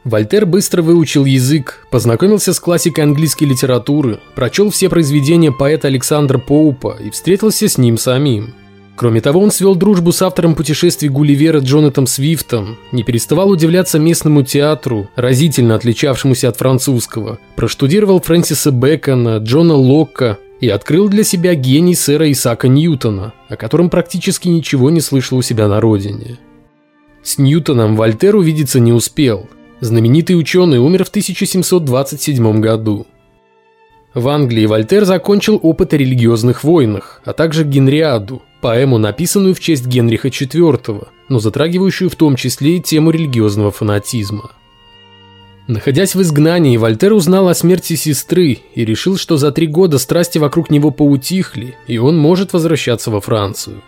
Вольтер 0.05 0.47
быстро 0.47 0.83
выучил 0.83 1.25
язык, 1.25 1.87
познакомился 1.91 2.53
с 2.53 2.59
классикой 2.59 3.05
английской 3.05 3.45
литературы, 3.45 4.19
прочел 4.35 4.71
все 4.71 4.89
произведения 4.89 5.53
поэта 5.53 5.87
Александра 5.87 6.39
Поупа 6.39 6.97
и 7.01 7.11
встретился 7.11 7.69
с 7.69 7.79
ним 7.79 7.97
самим. 7.97 8.55
Кроме 8.97 9.21
того, 9.21 9.41
он 9.41 9.53
свел 9.53 9.77
дружбу 9.77 10.13
с 10.13 10.21
автором 10.21 10.55
путешествий 10.55 11.09
Гулливера 11.09 11.61
Джонатом 11.61 12.07
Свифтом, 12.07 12.77
не 12.91 13.05
переставал 13.05 13.51
удивляться 13.51 13.99
местному 14.01 14.43
театру, 14.43 15.09
разительно 15.15 15.77
отличавшемуся 15.77 16.49
от 16.49 16.57
французского, 16.57 17.39
проштудировал 17.55 18.21
Фрэнсиса 18.21 18.73
Бэкона, 18.73 19.39
Джона 19.39 19.75
Локка 19.75 20.39
и 20.61 20.69
открыл 20.69 21.09
для 21.09 21.23
себя 21.23 21.55
гений 21.55 21.95
сэра 21.95 22.31
Исаака 22.31 22.69
Ньютона, 22.69 23.33
о 23.49 23.57
котором 23.57 23.89
практически 23.89 24.49
ничего 24.49 24.91
не 24.91 25.01
слышал 25.01 25.39
у 25.39 25.43
себя 25.43 25.69
на 25.69 25.81
родине. 25.81 26.39
С 27.23 27.39
Ньютоном 27.39 27.97
Вольтер 27.97 28.35
увидеться 28.35 28.81
не 28.81 28.93
успел– 28.93 29.49
Знаменитый 29.83 30.39
ученый 30.39 30.79
умер 30.79 31.05
в 31.05 31.09
1727 31.09 32.61
году. 32.61 33.05
В 34.15 34.29
Англии 34.29 34.65
Вольтер 34.65 35.05
закончил 35.05 35.59
опыт 35.61 35.93
о 35.93 35.97
религиозных 35.97 36.63
войнах, 36.63 37.21
а 37.25 37.33
также 37.33 37.65
Генриаду, 37.65 38.43
поэму, 38.61 38.99
написанную 38.99 39.57
в 39.57 39.59
честь 39.59 39.85
Генриха 39.85 40.29
IV, 40.29 41.09
но 41.29 41.39
затрагивающую 41.41 42.09
в 42.09 42.15
том 42.15 42.37
числе 42.37 42.77
и 42.77 42.81
тему 42.81 43.11
религиозного 43.11 43.73
фанатизма. 43.73 44.53
Находясь 45.67 46.15
в 46.15 46.23
изгнании, 46.23 46.77
Вольтер 46.77 47.13
узнал 47.13 47.49
о 47.49 47.55
смерти 47.57 47.97
сестры 47.97 48.61
и 48.77 48.85
решил, 48.85 49.17
что 49.17 49.37
за 49.37 49.51
три 49.51 49.67
года 49.67 49.99
страсти 49.99 50.39
вокруг 50.39 50.71
него 50.71 50.93
поутихли, 50.93 51.75
и 51.89 51.99
он 51.99 52.17
может 52.17 52.53
возвращаться 52.53 53.11
во 53.11 53.21
Францию. 53.21 53.83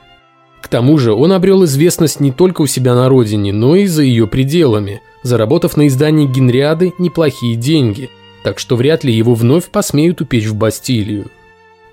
К 0.60 0.66
тому 0.66 0.98
же 0.98 1.12
он 1.12 1.30
обрел 1.30 1.64
известность 1.66 2.18
не 2.18 2.32
только 2.32 2.62
у 2.62 2.66
себя 2.66 2.96
на 2.96 3.08
родине, 3.08 3.52
но 3.52 3.76
и 3.76 3.86
за 3.86 4.02
ее 4.02 4.26
пределами, 4.26 5.00
заработав 5.24 5.76
на 5.76 5.88
издании 5.88 6.28
Генриады 6.28 6.92
неплохие 6.98 7.56
деньги, 7.56 8.10
так 8.44 8.60
что 8.60 8.76
вряд 8.76 9.02
ли 9.02 9.12
его 9.12 9.34
вновь 9.34 9.64
посмеют 9.64 10.20
упечь 10.20 10.46
в 10.46 10.54
Бастилию. 10.54 11.26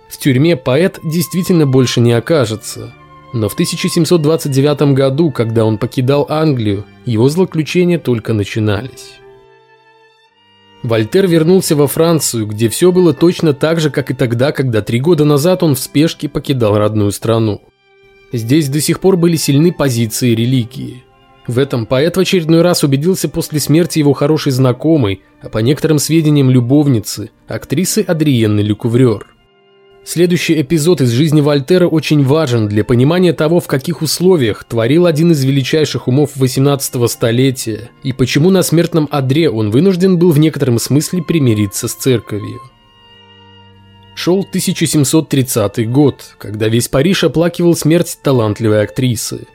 В 0.09 0.17
тюрьме 0.17 0.57
поэт 0.57 1.00
действительно 1.03 1.65
больше 1.65 2.01
не 2.01 2.11
окажется, 2.11 2.93
но 3.33 3.47
в 3.47 3.53
1729 3.53 4.93
году, 4.93 5.31
когда 5.31 5.65
он 5.65 5.77
покидал 5.77 6.27
Англию, 6.29 6.85
его 7.05 7.29
злоключения 7.29 7.97
только 7.97 8.33
начинались. 8.33 9.13
Вольтер 10.83 11.27
вернулся 11.27 11.75
во 11.75 11.88
Францию, 11.88 12.47
где 12.47 12.67
все 12.67 12.91
было 12.91 13.13
точно 13.13 13.53
так 13.53 13.79
же, 13.79 13.89
как 13.89 14.11
и 14.11 14.13
тогда, 14.13 14.51
когда 14.51 14.81
три 14.81 15.00
года 15.00 15.23
назад 15.23 15.63
он 15.63 15.75
в 15.75 15.79
спешке 15.79 16.27
покидал 16.27 16.77
родную 16.77 17.11
страну. 17.11 17.61
Здесь 18.33 18.67
до 18.67 18.81
сих 18.81 19.00
пор 19.00 19.15
были 19.15 19.35
сильны 19.38 19.71
позиции 19.71 20.33
религии. 20.33 21.03
В 21.48 21.57
этом 21.57 21.86
поэт 21.86 22.17
в 22.17 22.19
очередной 22.19 22.62
раз 22.62 22.83
убедился 22.83 23.27
после 23.27 23.60
смерти 23.60 24.00
его 24.00 24.13
хорошей 24.13 24.51
знакомой, 24.51 25.21
а 25.41 25.50
по 25.50 25.57
некоторым 25.57 25.98
сведениям 25.98 26.50
любовницы, 26.50 27.31
актрисы 27.48 28.00
Адриенны 28.07 28.62
Люкуврер. 28.62 29.27
Следующий 30.03 30.60
эпизод 30.60 31.01
из 31.01 31.12
жизни 31.12 31.41
Вольтера 31.41 31.88
очень 31.88 32.24
важен 32.24 32.67
для 32.67 32.83
понимания 32.83 33.33
того, 33.33 33.60
в 33.60 33.67
каких 33.67 34.01
условиях 34.01 34.63
творил 34.63 35.05
один 35.05 35.31
из 35.31 35.43
величайших 35.43 36.07
умов 36.07 36.31
18 36.36 37.10
столетия 37.10 37.91
и 38.03 38.12
почему 38.12 38.50
на 38.50 38.63
смертном 38.63 39.07
одре 39.12 39.50
он 39.50 39.69
вынужден 39.69 40.17
был 40.17 40.31
в 40.31 40.39
некотором 40.39 40.79
смысле 40.79 41.21
примириться 41.21 41.88
с 41.88 41.93
церковью. 41.93 42.60
Шел 44.15 44.39
1730 44.39 45.89
год, 45.89 46.36
когда 46.39 46.67
весь 46.67 46.88
Париж 46.88 47.24
оплакивал 47.24 47.75
смерть 47.75 48.17
талантливой 48.24 48.83
актрисы. 48.83 49.48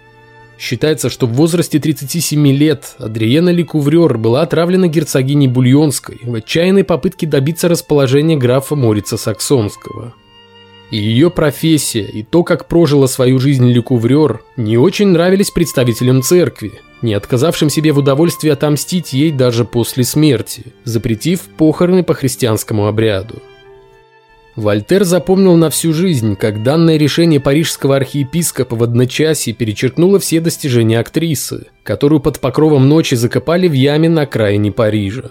Считается, 0.59 1.11
что 1.11 1.27
в 1.27 1.33
возрасте 1.33 1.79
37 1.79 2.49
лет 2.49 2.95
Адриена 2.99 3.51
Ликуврер 3.51 4.17
была 4.17 4.43
отравлена 4.43 4.89
герцогиней 4.89 5.49
Бульонской 5.49 6.19
в 6.23 6.35
отчаянной 6.35 6.85
попытке 6.85 7.27
добиться 7.27 7.69
расположения 7.69 8.37
графа 8.37 8.75
Морица 8.75 9.19
Саксонского. 9.19 10.15
И 10.91 10.97
ее 10.97 11.31
профессия, 11.31 12.05
и 12.05 12.23
то, 12.23 12.43
как 12.45 12.69
прожила 12.69 13.09
свою 13.09 13.39
жизнь 13.39 13.69
Ликуврер, 13.69 14.43
не 14.57 14.79
очень 14.79 15.09
нравились 15.09 15.51
представителям 15.51 16.23
церкви, 16.23 16.73
не 17.03 17.13
отказавшим 17.13 17.71
себе 17.71 17.93
в 17.93 17.99
удовольствии 17.99 18.51
отомстить 18.51 19.13
ей 19.13 19.33
даже 19.33 19.65
после 19.65 20.05
смерти, 20.05 20.73
запретив 20.85 21.41
похороны 21.41 22.05
по 22.05 22.15
христианскому 22.15 22.87
обряду. 22.87 23.43
Вольтер 24.57 25.05
запомнил 25.05 25.55
на 25.57 25.69
всю 25.69 25.93
жизнь, 25.93 26.35
как 26.35 26.63
данное 26.63 26.97
решение 26.97 27.41
парижского 27.41 27.97
архиепископа 27.97 28.75
в 28.75 28.83
одночасье 28.83 29.53
перечеркнуло 29.53 30.19
все 30.19 30.41
достижения 30.41 30.99
актрисы, 30.99 31.67
которую 31.83 32.21
под 32.21 32.41
покровом 32.41 32.89
ночи 32.89 33.15
закопали 33.15 33.69
в 33.69 33.75
яме 33.75 34.09
на 34.09 34.23
окраине 34.23 34.73
Парижа. 34.73 35.31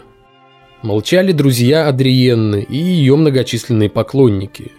Молчали 0.84 1.32
друзья 1.32 1.88
Адриенны 1.88 2.67
и 2.70 2.77
ее 2.77 3.15
многочисленные 3.15 3.89
поклонники. 3.89 4.72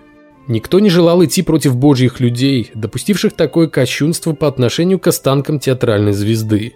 Никто 0.46 0.78
не 0.78 0.90
желал 0.90 1.24
идти 1.24 1.42
против 1.42 1.76
божьих 1.76 2.20
людей, 2.20 2.70
допустивших 2.72 3.32
такое 3.32 3.66
кощунство 3.66 4.32
по 4.32 4.46
отношению 4.46 5.00
к 5.00 5.08
останкам 5.08 5.58
театральной 5.58 6.12
звезды. 6.12 6.74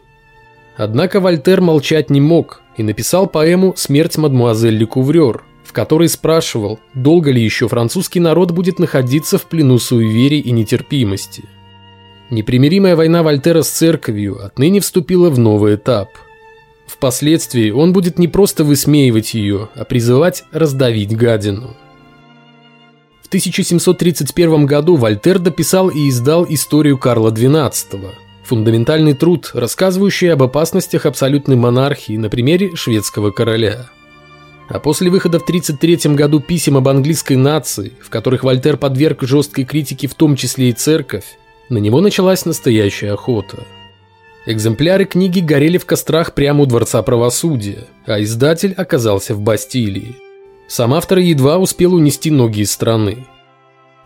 Однако 0.76 1.20
Вольтер 1.20 1.60
молчать 1.60 2.10
не 2.10 2.20
мог 2.20 2.62
и 2.76 2.82
написал 2.82 3.28
поэму 3.28 3.74
«Смерть 3.76 4.16
мадмуазель 4.16 4.76
Лекуврер», 4.76 5.44
в 5.70 5.72
которой 5.72 6.08
спрашивал, 6.08 6.80
долго 6.94 7.30
ли 7.30 7.40
еще 7.40 7.68
французский 7.68 8.18
народ 8.18 8.50
будет 8.50 8.80
находиться 8.80 9.38
в 9.38 9.44
плену 9.44 9.78
суеверий 9.78 10.40
и 10.40 10.50
нетерпимости. 10.50 11.44
Непримиримая 12.28 12.96
война 12.96 13.22
Вольтера 13.22 13.62
с 13.62 13.70
церковью 13.70 14.44
отныне 14.44 14.80
вступила 14.80 15.30
в 15.30 15.38
новый 15.38 15.76
этап. 15.76 16.08
Впоследствии 16.88 17.70
он 17.70 17.92
будет 17.92 18.18
не 18.18 18.26
просто 18.26 18.64
высмеивать 18.64 19.34
ее, 19.34 19.68
а 19.76 19.84
призывать 19.84 20.42
раздавить 20.50 21.16
гадину. 21.16 21.76
В 23.22 23.28
1731 23.28 24.66
году 24.66 24.96
Вольтер 24.96 25.38
дописал 25.38 25.88
и 25.88 26.08
издал 26.08 26.44
историю 26.48 26.98
Карла 26.98 27.30
XII, 27.30 28.10
фундаментальный 28.42 29.14
труд, 29.14 29.52
рассказывающий 29.54 30.32
об 30.32 30.42
опасностях 30.42 31.06
абсолютной 31.06 31.54
монархии 31.54 32.16
на 32.16 32.28
примере 32.28 32.74
шведского 32.74 33.30
короля– 33.30 33.88
а 34.70 34.78
после 34.78 35.10
выхода 35.10 35.40
в 35.40 35.42
1933 35.42 36.14
году 36.14 36.38
писем 36.38 36.76
об 36.76 36.88
английской 36.88 37.34
нации, 37.34 37.92
в 38.00 38.08
которых 38.08 38.44
Вольтер 38.44 38.76
подверг 38.76 39.22
жесткой 39.22 39.64
критике 39.64 40.06
в 40.06 40.14
том 40.14 40.36
числе 40.36 40.68
и 40.68 40.72
церковь, 40.72 41.24
на 41.68 41.78
него 41.78 42.00
началась 42.00 42.46
настоящая 42.46 43.12
охота. 43.12 43.64
Экземпляры 44.46 45.06
книги 45.06 45.40
горели 45.40 45.76
в 45.76 45.86
кострах 45.86 46.34
прямо 46.34 46.62
у 46.62 46.66
Дворца 46.66 47.02
правосудия, 47.02 47.88
а 48.06 48.22
издатель 48.22 48.72
оказался 48.72 49.34
в 49.34 49.40
Бастилии. 49.40 50.16
Сам 50.68 50.94
автор 50.94 51.18
едва 51.18 51.58
успел 51.58 51.94
унести 51.94 52.30
ноги 52.30 52.60
из 52.60 52.70
страны. 52.70 53.26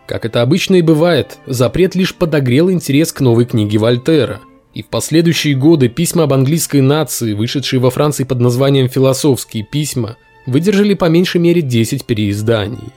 Как 0.07 0.25
это 0.25 0.41
обычно 0.41 0.75
и 0.75 0.81
бывает, 0.81 1.37
запрет 1.45 1.93
лишь 1.93 2.15
подогрел 2.15 2.71
интерес 2.71 3.13
к 3.13 3.21
новой 3.21 3.45
книге 3.45 3.77
Вольтера, 3.77 4.41
и 4.73 4.81
в 4.81 4.87
последующие 4.87 5.55
годы 5.55 5.89
письма 5.89 6.23
об 6.23 6.33
английской 6.33 6.81
нации, 6.81 7.33
вышедшие 7.33 7.79
во 7.79 7.91
Франции 7.91 8.23
под 8.23 8.39
названием 8.39 8.89
«Философские 8.89 9.63
письма», 9.63 10.17
выдержали 10.45 10.93
по 10.93 11.05
меньшей 11.05 11.41
мере 11.41 11.61
10 11.61 12.05
переизданий. 12.05 12.91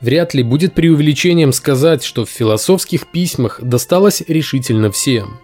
Вряд 0.00 0.34
ли 0.34 0.42
будет 0.42 0.74
преувеличением 0.74 1.52
сказать, 1.52 2.04
что 2.04 2.24
в 2.24 2.30
философских 2.30 3.06
письмах 3.10 3.60
досталось 3.62 4.22
решительно 4.28 4.90
всем. 4.90 5.38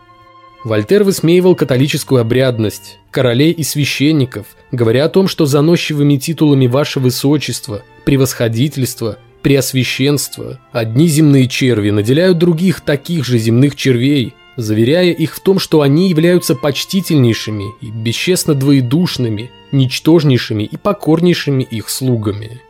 Вольтер 0.64 1.02
высмеивал 1.02 1.56
католическую 1.56 2.20
обрядность, 2.20 2.98
королей 3.10 3.50
и 3.50 3.64
священников, 3.64 4.46
говоря 4.70 5.06
о 5.06 5.08
том, 5.08 5.26
что 5.26 5.46
заносчивыми 5.46 6.16
титулами 6.18 6.66
«Ваше 6.66 7.00
Высочество», 7.00 7.82
«Превосходительство», 8.04 9.18
«Преосвященство» 9.42 10.60
одни 10.70 11.08
земные 11.08 11.48
черви 11.48 11.90
наделяют 11.90 12.38
других 12.38 12.80
таких 12.80 13.24
же 13.24 13.38
земных 13.38 13.74
червей, 13.74 14.34
заверяя 14.56 15.12
их 15.12 15.34
в 15.34 15.40
том, 15.40 15.58
что 15.58 15.80
они 15.80 16.08
являются 16.08 16.54
почтительнейшими 16.54 17.64
и 17.80 17.90
бесчестно 17.90 18.54
двоедушными, 18.54 19.50
ничтожнейшими 19.72 20.64
и 20.64 20.76
покорнейшими 20.76 21.62
их 21.62 21.88
слугами. 21.88 22.60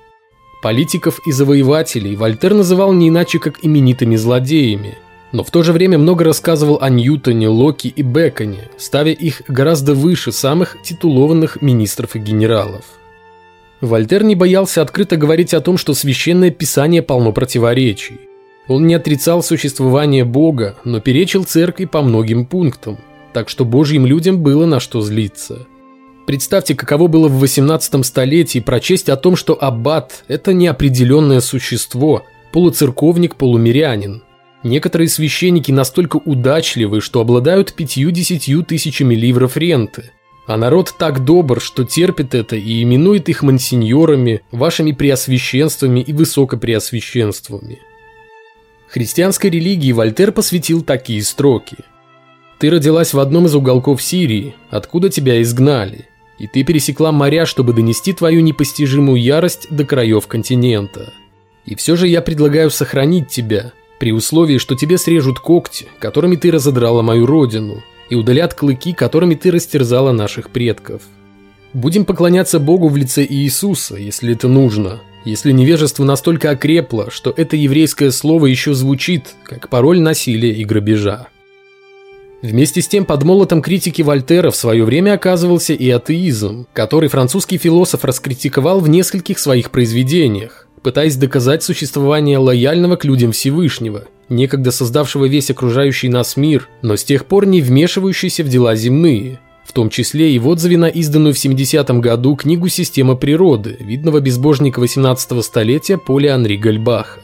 Политиков 0.63 1.21
и 1.27 1.33
завоевателей 1.33 2.17
Вольтер 2.17 2.55
называл 2.55 2.93
не 2.93 3.09
иначе 3.09 3.39
как 3.39 3.59
именитыми 3.63 4.17
злодеями– 4.17 4.99
но 5.33 5.43
в 5.43 5.51
то 5.51 5.63
же 5.63 5.73
время 5.73 5.99
много 5.99 6.25
рассказывал 6.25 6.79
о 6.81 6.91
Ньютоне, 6.91 7.49
Локи 7.49 7.89
и 7.89 8.03
Беконе, 8.03 8.69
ставя 8.77 9.13
их 9.13 9.43
гораздо 9.49 9.95
выше 9.95 10.31
самых 10.31 10.77
титулованных 10.83 11.63
министров 11.63 12.15
и 12.17 12.19
генералов. 12.19 12.85
Вольтер 13.81 14.23
не 14.23 14.35
боялся 14.37 14.83
открыто 14.83 15.17
говорить 15.17 15.55
о 15.55 15.61
том, 15.61 15.79
что 15.79 15.95
священное 15.95 16.51
писание 16.51 17.03
полно 17.03 17.33
противоречий. 17.33 18.21
Он 18.69 18.87
не 18.87 18.95
отрицал 18.95 19.43
существование 19.43 20.25
Бога, 20.25 20.77
но 20.85 21.01
перечил 21.01 21.45
церкви 21.45 21.85
по 21.85 22.03
многим 22.03 22.47
пунктам, 22.47 22.99
так 23.33 23.49
что 23.49 23.65
божьим 23.65 24.07
людям 24.07 24.43
было 24.43 24.67
на 24.67 24.81
что 24.81 25.01
злиться. 25.01 25.67
Представьте, 26.27 26.75
каково 26.75 27.09
было 27.09 27.29
в 27.29 27.41
18 27.41 28.07
столетии 28.07 28.61
прочесть 28.61 29.09
о 29.09 29.17
том, 29.17 29.35
что 29.35 29.59
аббат– 29.61 30.25
это 30.29 30.53
неопределенное 30.53 31.41
существо, 31.41 32.23
полуцерковник-полумирянин, 32.53 34.23
Некоторые 34.63 35.09
священники 35.09 35.73
настолько 35.73 36.17
удачливы, 36.17 37.01
что 37.01 37.21
обладают 37.21 37.73
пятью-десятью 37.73 38.63
тысячами 38.63 39.15
ливров 39.15 39.57
ренты. 39.57 40.13
А 40.47 40.57
народ 40.57 40.95
так 40.99 41.25
добр, 41.25 41.61
что 41.61 41.85
терпит 41.85 42.35
это 42.35 42.57
и 42.57 42.83
именует 42.83 43.29
их 43.29 43.43
мансиньорами, 43.43 44.43
вашими 44.51 44.93
преосвященствами 44.93 46.01
и 46.01 46.13
высокопреосвященствами. 46.13 47.81
Христианской 48.93 49.49
религии 49.49 49.91
Вольтер 49.91 50.33
посвятил 50.33 50.83
такие 50.83 51.23
строки. 51.23 51.79
«Ты 52.59 52.69
родилась 52.69 53.15
в 53.15 53.21
одном 53.21 53.47
из 53.47 53.55
уголков 53.55 54.03
Сирии, 54.03 54.55
откуда 54.69 55.09
тебя 55.09 55.41
изгнали, 55.41 56.09
и 56.39 56.47
ты 56.47 56.63
пересекла 56.63 57.11
моря, 57.11 57.47
чтобы 57.47 57.73
донести 57.73 58.13
твою 58.13 58.43
непостижимую 58.43 59.19
ярость 59.19 59.67
до 59.71 59.87
краев 59.87 60.27
континента. 60.27 61.11
И 61.65 61.75
все 61.75 61.97
же 61.97 62.07
я 62.07 62.21
предлагаю 62.21 62.71
сохранить 62.71 63.29
тебя, 63.29 63.73
при 63.99 64.13
условии, 64.13 64.59
что 64.59 64.75
тебе 64.75 64.99
срежут 64.99 65.39
когти, 65.39 65.87
которыми 65.99 66.37
ты 66.37 66.51
разодрала 66.51 67.01
мою 67.01 67.25
родину, 67.25 67.83
и 68.11 68.15
удалят 68.15 68.53
клыки, 68.53 68.93
которыми 68.93 69.37
ты 69.37 69.51
растерзала 69.51 70.13
наших 70.13 70.51
предков. 70.51 71.01
Будем 71.73 72.05
поклоняться 72.05 72.59
Богу 72.59 72.89
в 72.89 72.97
лице 72.99 73.25
Иисуса, 73.27 73.97
если 73.97 74.35
это 74.35 74.49
нужно, 74.49 75.01
если 75.25 75.53
невежество 75.53 76.05
настолько 76.05 76.51
окрепло, 76.51 77.11
что 77.11 77.33
это 77.37 77.57
еврейское 77.57 78.11
слово 78.11 78.47
еще 78.47 78.75
звучит, 78.75 79.35
как 79.45 79.69
пароль 79.69 80.01
насилия 80.01 80.53
и 80.53 80.65
грабежа. 80.65 81.29
Вместе 82.43 82.83
с 82.83 82.89
тем 82.89 83.05
под 83.05 83.23
молотом 83.23 83.63
критики 83.63 84.03
Вольтера 84.03 84.51
в 84.51 84.57
свое 84.57 84.85
время 84.85 85.15
оказывался 85.15 85.75
и 85.75 85.89
атеизм, 85.91 86.67
который 86.73 87.09
французский 87.09 87.57
философ 87.57 88.05
раскритиковал 88.05 88.81
в 88.81 88.89
нескольких 88.89 89.39
своих 89.39 89.71
произведениях, 89.71 90.67
пытаясь 90.83 91.15
доказать 91.15 91.63
существование 91.63 92.39
лояльного 92.39 92.97
к 92.97 93.05
людям 93.05 93.31
Всевышнего, 93.31 94.07
некогда 94.29 94.73
создавшего 94.73 95.27
весь 95.27 95.53
окружающий 95.53 96.09
нас 96.09 96.37
мир, 96.37 96.69
но 96.83 96.97
с 96.97 97.05
тех 97.05 97.27
пор 97.27 97.47
не 97.47 97.61
вмешивающийся 97.61 98.43
в 98.43 98.49
дела 98.49 98.75
земные, 98.75 99.39
в 99.65 99.73
том 99.73 99.91
числе 99.91 100.33
и 100.33 100.39
в 100.39 100.49
отзыве 100.49 100.77
на 100.77 100.89
изданную 100.89 101.35
в 101.35 101.37
70-м 101.37 102.01
году 102.01 102.37
книгу 102.37 102.69
«Система 102.69 103.15
природы» 103.15 103.77
видного 103.81 104.21
безбожника 104.21 104.81
18-го 104.81 105.43
столетия 105.43 105.99
Поля 105.99 106.35
Анри 106.35 106.57
Гальбаха. 106.57 107.21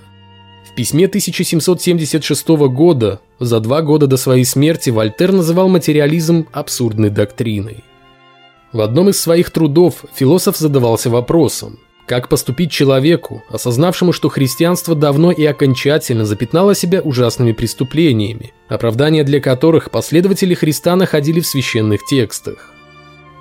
В 0.70 0.74
письме 0.74 1.06
1776 1.06 2.48
года, 2.48 3.20
за 3.40 3.58
два 3.60 3.82
года 3.82 4.06
до 4.06 4.16
своей 4.16 4.44
смерти, 4.44 4.90
Вольтер 4.90 5.32
называл 5.32 5.68
материализм 5.68 6.46
абсурдной 6.52 7.10
доктриной. 7.10 7.84
В 8.72 8.80
одном 8.80 9.08
из 9.08 9.20
своих 9.20 9.50
трудов 9.50 10.04
философ 10.14 10.56
задавался 10.56 11.10
вопросом, 11.10 11.78
как 12.08 12.28
поступить 12.28 12.72
человеку, 12.72 13.44
осознавшему, 13.50 14.12
что 14.12 14.30
христианство 14.30 14.94
давно 14.94 15.30
и 15.30 15.44
окончательно 15.44 16.24
запятнало 16.24 16.74
себя 16.74 17.02
ужасными 17.02 17.52
преступлениями, 17.52 18.54
оправдания 18.66 19.24
для 19.24 19.40
которых 19.40 19.90
последователи 19.90 20.54
Христа 20.54 20.96
находили 20.96 21.40
в 21.40 21.46
священных 21.46 22.00
текстах? 22.06 22.72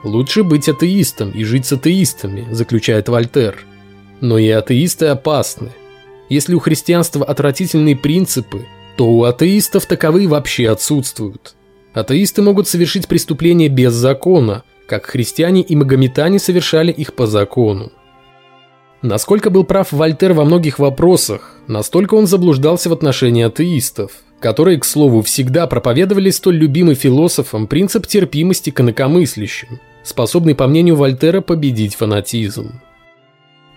Лучше 0.04 0.44
быть 0.44 0.68
атеистом 0.68 1.32
и 1.32 1.46
жить 1.46 1.66
с 1.66 1.72
атеистами, 1.72 2.46
заключает 2.52 3.08
Вольтер. 3.08 3.66
Но 4.20 4.38
и 4.38 4.50
атеисты 4.50 5.06
опасны. 5.08 5.72
Если 6.30 6.54
у 6.54 6.60
христианства 6.60 7.26
отвратительные 7.26 7.96
принципы, 7.96 8.66
то 8.98 9.08
у 9.08 9.24
атеистов 9.24 9.86
таковые 9.86 10.28
вообще 10.28 10.70
отсутствуют. 10.70 11.56
Атеисты 11.94 12.42
могут 12.42 12.68
совершить 12.68 13.08
преступления 13.08 13.70
без 13.70 13.94
закона, 13.94 14.64
как 14.88 15.06
христиане 15.06 15.62
и 15.62 15.76
магометане 15.76 16.40
совершали 16.40 16.92
их 16.92 17.14
по 17.14 17.28
закону. 17.28 17.92
Насколько 19.02 19.50
был 19.50 19.64
прав 19.64 19.92
Вольтер 19.92 20.34
во 20.34 20.44
многих 20.44 20.80
вопросах, 20.80 21.56
настолько 21.68 22.16
он 22.16 22.26
заблуждался 22.26 22.90
в 22.90 22.94
отношении 22.94 23.44
атеистов, 23.44 24.12
которые, 24.40 24.80
к 24.80 24.86
слову, 24.86 25.22
всегда 25.22 25.68
проповедовали 25.68 26.32
столь 26.32 26.58
любимый 26.58 26.96
философом 26.96 27.68
принцип 27.68 28.08
терпимости 28.08 28.72
к 28.72 28.82
инакомыслящим, 28.82 29.80
способный, 30.04 30.56
по 30.56 30.68
мнению 30.68 30.96
Вольтера, 30.96 31.42
победить 31.42 31.96
фанатизм. 31.96 32.82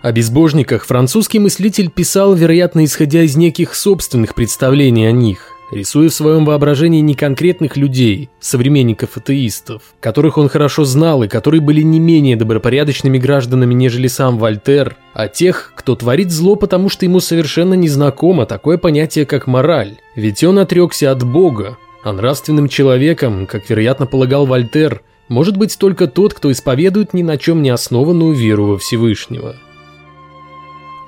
О 0.01 0.11
безбожниках 0.11 0.85
французский 0.85 1.37
мыслитель 1.37 1.91
писал, 1.91 2.33
вероятно, 2.33 2.83
исходя 2.83 3.21
из 3.21 3.35
неких 3.35 3.75
собственных 3.75 4.33
представлений 4.33 5.05
о 5.05 5.11
них– 5.11 5.49
рисуя 5.71 6.09
в 6.09 6.13
своем 6.13 6.45
воображении 6.45 6.99
не 6.99 7.15
конкретных 7.15 7.77
людей, 7.77 8.29
современников-атеистов, 8.39 9.81
которых 9.99 10.37
он 10.37 10.49
хорошо 10.49 10.83
знал 10.83 11.23
и 11.23 11.27
которые 11.27 11.61
были 11.61 11.81
не 11.81 11.99
менее 11.99 12.35
добропорядочными 12.35 13.17
гражданами, 13.17 13.73
нежели 13.73 14.07
сам 14.07 14.37
Вольтер, 14.37 14.97
а 15.13 15.27
тех, 15.27 15.73
кто 15.75 15.95
творит 15.95 16.31
зло, 16.31 16.55
потому 16.55 16.89
что 16.89 17.05
ему 17.05 17.19
совершенно 17.19 17.73
незнакомо 17.73 18.45
такое 18.45 18.77
понятие, 18.77 19.25
как 19.25 19.47
мораль, 19.47 19.97
ведь 20.15 20.43
он 20.43 20.59
отрекся 20.59 21.11
от 21.11 21.23
Бога, 21.23 21.77
а 22.03 22.11
нравственным 22.11 22.67
человеком, 22.67 23.47
как 23.47 23.69
вероятно 23.69 24.05
полагал 24.05 24.45
Вольтер, 24.45 25.01
может 25.27 25.55
быть 25.55 25.77
только 25.77 26.07
тот, 26.07 26.33
кто 26.33 26.51
исповедует 26.51 27.13
ни 27.13 27.23
на 27.23 27.37
чем 27.37 27.61
не 27.61 27.69
основанную 27.69 28.33
веру 28.33 28.67
во 28.67 28.77
Всевышнего. 28.77 29.55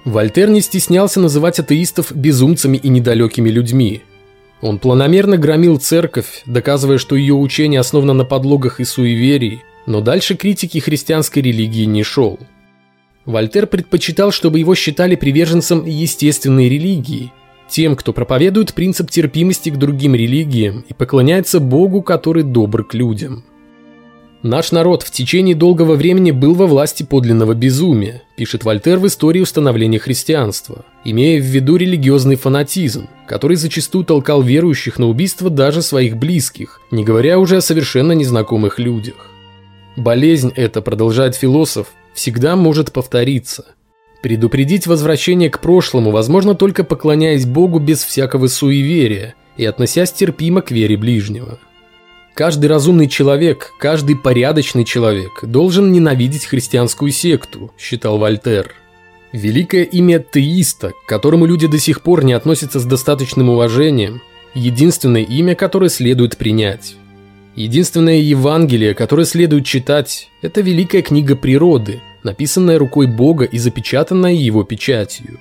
Вольтер 0.05 0.49
не 0.49 0.61
стеснялся 0.61 1.19
называть 1.19 1.59
атеистов 1.59 2.11
безумцами 2.13 2.77
и 2.77 2.89
недалекими 2.89 3.49
людьми– 3.49 4.01
он 4.63 4.79
планомерно 4.79 5.37
громил 5.37 5.77
церковь, 5.77 6.41
доказывая, 6.45 6.97
что 6.97 7.17
ее 7.17 7.33
учение 7.33 7.81
основано 7.81 8.13
на 8.13 8.23
подлогах 8.23 8.79
и 8.79 8.85
суеверии, 8.85 9.61
но 9.85 9.99
дальше 9.99 10.35
критики 10.35 10.79
христианской 10.79 11.41
религии 11.41 11.83
не 11.83 12.01
шел. 12.01 12.39
Вольтер 13.25 13.67
предпочитал, 13.67 14.31
чтобы 14.31 14.59
его 14.59 14.73
считали 14.73 15.15
приверженцем 15.15 15.85
естественной 15.85 16.69
религии, 16.69 17.33
тем, 17.67 17.97
кто 17.97 18.13
проповедует 18.13 18.73
принцип 18.73 19.11
терпимости 19.11 19.69
к 19.69 19.77
другим 19.77 20.15
религиям 20.15 20.85
и 20.87 20.93
поклоняется 20.93 21.59
Богу, 21.59 22.01
который 22.01 22.43
добр 22.43 22.85
к 22.85 22.93
людям. 22.93 23.43
Наш 24.43 24.73
народ 24.73 25.03
в 25.03 25.11
течение 25.11 25.55
долгого 25.55 25.95
времени 25.95 26.31
был 26.31 26.53
во 26.53 26.67
власти 26.67 27.03
подлинного 27.03 27.53
безумия, 27.53 28.23
пишет 28.35 28.65
Вольтер 28.65 28.99
в 28.99 29.07
истории 29.07 29.39
установления 29.39 29.99
христианства, 29.99 30.83
имея 31.05 31.39
в 31.39 31.45
виду 31.45 31.77
религиозный 31.77 32.35
фанатизм, 32.35 33.07
который 33.25 33.55
зачастую 33.55 34.03
толкал 34.03 34.41
верующих 34.41 34.99
на 34.99 35.07
убийство 35.07 35.49
даже 35.49 35.81
своих 35.81 36.17
близких, 36.17 36.81
не 36.91 37.05
говоря 37.05 37.39
уже 37.39 37.55
о 37.55 37.61
совершенно 37.61 38.11
незнакомых 38.11 38.79
людях. 38.79 39.31
Болезнь 39.95 40.51
эта, 40.57 40.81
продолжает 40.81 41.35
философ, 41.35 41.87
всегда 42.13 42.57
может 42.57 42.91
повториться. 42.91 43.67
Предупредить 44.21 44.87
возвращение 44.87 45.49
к 45.49 45.61
прошлому 45.61 46.11
возможно 46.11 46.53
только 46.53 46.83
поклоняясь 46.83 47.45
Богу 47.45 47.79
без 47.79 48.03
всякого 48.03 48.47
суеверия 48.47 49.35
и 49.55 49.63
относясь 49.63 50.11
терпимо 50.11 50.61
к 50.61 50.71
вере 50.71 50.97
ближнего. 50.97 51.59
Каждый 52.33 52.65
разумный 52.65 53.07
человек, 53.07 53.73
каждый 53.77 54.15
порядочный 54.15 54.85
человек 54.85 55.43
должен 55.43 55.91
ненавидеть 55.91 56.45
христианскую 56.45 57.11
секту, 57.11 57.71
считал 57.77 58.17
Вольтер. 58.17 58.73
Великое 59.31 59.83
имя 59.83 60.17
теиста, 60.19 60.93
к 61.05 61.07
которому 61.07 61.45
люди 61.45 61.67
до 61.67 61.77
сих 61.77 62.01
пор 62.01 62.23
не 62.23 62.33
относятся 62.33 62.79
с 62.79 62.85
достаточным 62.85 63.49
уважением, 63.49 64.21
единственное 64.55 65.21
имя, 65.21 65.53
которое 65.53 65.89
следует 65.89 66.37
принять. 66.37 66.95
Единственное 67.55 68.17
Евангелие, 68.17 68.95
которое 68.95 69.25
следует 69.25 69.65
читать, 69.65 70.29
это 70.41 70.61
великая 70.61 71.03
книга 71.03 71.35
природы, 71.35 72.01
написанная 72.23 72.79
рукой 72.79 73.05
Бога 73.05 73.45
и 73.45 73.59
запечатанная 73.59 74.33
его 74.33 74.63
печатью. 74.63 75.39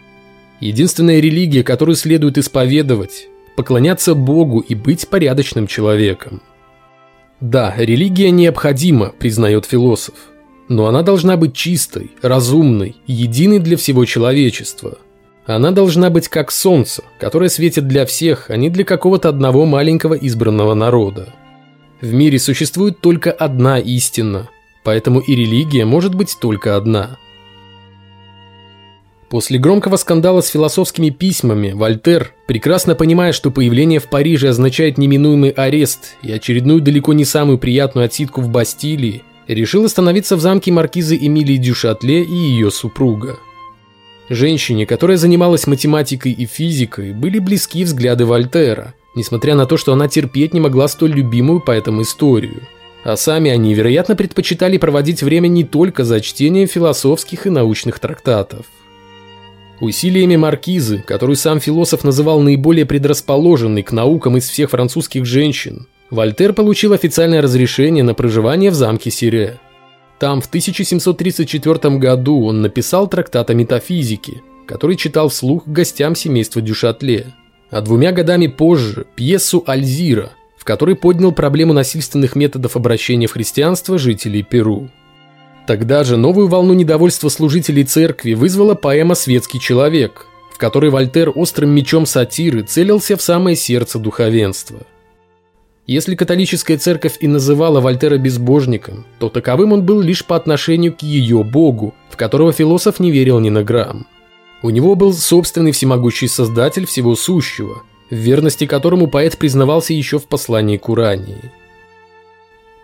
Единственная 0.60 1.20
религия, 1.20 1.64
которую 1.64 1.96
следует 1.96 2.36
исповедовать, 2.36 3.28
поклоняться 3.56 4.14
Богу 4.14 4.60
и 4.60 4.74
быть 4.74 5.08
порядочным 5.08 5.66
человеком. 5.66 6.42
Да, 7.42 7.74
религия 7.76 8.30
необходима, 8.30 9.12
признает 9.18 9.66
философ, 9.66 10.14
но 10.68 10.86
она 10.86 11.02
должна 11.02 11.36
быть 11.36 11.56
чистой, 11.56 12.12
разумной, 12.22 12.94
единой 13.08 13.58
для 13.58 13.76
всего 13.76 14.04
человечества. 14.04 14.98
Она 15.44 15.72
должна 15.72 16.08
быть 16.08 16.28
как 16.28 16.52
солнце, 16.52 17.02
которое 17.18 17.50
светит 17.50 17.88
для 17.88 18.06
всех, 18.06 18.48
а 18.48 18.56
не 18.56 18.70
для 18.70 18.84
какого-то 18.84 19.28
одного 19.28 19.66
маленького 19.66 20.14
избранного 20.14 20.74
народа. 20.74 21.34
В 22.00 22.12
мире 22.12 22.38
существует 22.38 23.00
только 23.00 23.32
одна 23.32 23.80
истина, 23.80 24.48
поэтому 24.84 25.18
и 25.18 25.34
религия 25.34 25.84
может 25.84 26.14
быть 26.14 26.36
только 26.40 26.76
одна. 26.76 27.18
После 29.32 29.58
громкого 29.58 29.96
скандала 29.96 30.42
с 30.42 30.48
философскими 30.48 31.08
письмами 31.08 31.72
Вольтер, 31.72 32.34
прекрасно 32.46 32.94
понимая, 32.94 33.32
что 33.32 33.50
появление 33.50 33.98
в 33.98 34.10
Париже 34.10 34.50
означает 34.50 34.98
неминуемый 34.98 35.48
арест 35.48 36.16
и 36.20 36.30
очередную 36.30 36.82
далеко 36.82 37.14
не 37.14 37.24
самую 37.24 37.56
приятную 37.56 38.04
отсидку 38.04 38.42
в 38.42 38.50
Бастилии, 38.50 39.22
решил 39.48 39.86
остановиться 39.86 40.36
в 40.36 40.40
замке 40.42 40.70
маркизы 40.70 41.16
Эмилии 41.16 41.56
Дюшатле 41.56 42.22
и 42.22 42.34
ее 42.34 42.70
супруга. 42.70 43.38
Женщине, 44.28 44.84
которая 44.84 45.16
занималась 45.16 45.66
математикой 45.66 46.32
и 46.32 46.44
физикой, 46.44 47.14
были 47.14 47.38
близки 47.38 47.84
взгляды 47.84 48.26
Вольтера, 48.26 48.92
несмотря 49.14 49.54
на 49.54 49.64
то, 49.64 49.78
что 49.78 49.94
она 49.94 50.08
терпеть 50.08 50.52
не 50.52 50.60
могла 50.60 50.88
столь 50.88 51.12
любимую 51.12 51.62
поэтому 51.64 52.02
историю. 52.02 52.60
А 53.02 53.16
сами 53.16 53.50
они, 53.50 53.72
вероятно, 53.72 54.14
предпочитали 54.14 54.76
проводить 54.76 55.22
время 55.22 55.48
не 55.48 55.64
только 55.64 56.04
за 56.04 56.20
чтением 56.20 56.68
философских 56.68 57.46
и 57.46 57.50
научных 57.50 57.98
трактатов. 57.98 58.66
Усилиями 59.82 60.36
маркизы, 60.36 60.98
которую 61.04 61.34
сам 61.34 61.58
философ 61.58 62.04
называл 62.04 62.40
наиболее 62.40 62.86
предрасположенной 62.86 63.82
к 63.82 63.90
наукам 63.90 64.36
из 64.36 64.48
всех 64.48 64.70
французских 64.70 65.26
женщин, 65.26 65.88
Вольтер 66.08 66.52
получил 66.52 66.92
официальное 66.92 67.42
разрешение 67.42 68.04
на 68.04 68.14
проживание 68.14 68.70
в 68.70 68.74
замке 68.74 69.10
Сире. 69.10 69.58
Там 70.20 70.40
в 70.40 70.46
1734 70.46 71.96
году 71.96 72.44
он 72.44 72.62
написал 72.62 73.08
трактат 73.08 73.50
о 73.50 73.54
метафизике, 73.54 74.42
который 74.68 74.94
читал 74.94 75.30
вслух 75.30 75.66
гостям 75.66 76.14
семейства 76.14 76.62
Дюшатле, 76.62 77.34
а 77.68 77.80
двумя 77.80 78.12
годами 78.12 78.46
позже 78.46 79.06
пьесу 79.16 79.64
«Альзира», 79.66 80.30
в 80.56 80.62
которой 80.62 80.94
поднял 80.94 81.32
проблему 81.32 81.72
насильственных 81.72 82.36
методов 82.36 82.76
обращения 82.76 83.26
в 83.26 83.32
христианство 83.32 83.98
жителей 83.98 84.44
Перу. 84.44 84.90
Тогда 85.66 86.02
же 86.02 86.16
новую 86.16 86.48
волну 86.48 86.74
недовольства 86.74 87.28
служителей 87.28 87.84
церкви 87.84 88.34
вызвала 88.34 88.74
поэма 88.74 89.14
«Светский 89.14 89.60
человек», 89.60 90.26
в 90.52 90.58
которой 90.58 90.90
Вольтер 90.90 91.32
острым 91.34 91.70
мечом 91.70 92.04
сатиры 92.04 92.62
целился 92.62 93.16
в 93.16 93.22
самое 93.22 93.56
сердце 93.56 93.98
духовенства. 93.98 94.80
Если 95.86 96.14
католическая 96.14 96.78
церковь 96.78 97.16
и 97.20 97.26
называла 97.26 97.80
Вольтера 97.80 98.16
безбожником, 98.16 99.04
то 99.18 99.28
таковым 99.28 99.72
он 99.72 99.82
был 99.82 100.00
лишь 100.00 100.24
по 100.24 100.36
отношению 100.36 100.94
к 100.94 101.02
ее 101.02 101.42
богу, 101.42 101.94
в 102.10 102.16
которого 102.16 102.52
философ 102.52 103.00
не 103.00 103.10
верил 103.10 103.40
ни 103.40 103.50
на 103.50 103.64
грамм. 103.64 104.06
У 104.62 104.70
него 104.70 104.94
был 104.94 105.12
собственный 105.12 105.72
всемогущий 105.72 106.28
создатель 106.28 106.86
всего 106.86 107.16
сущего, 107.16 107.82
в 108.10 108.14
верности 108.14 108.66
которому 108.66 109.08
поэт 109.08 109.38
признавался 109.38 109.92
еще 109.92 110.20
в 110.20 110.26
послании 110.26 110.76
к 110.76 110.88
Урании. 110.88 111.50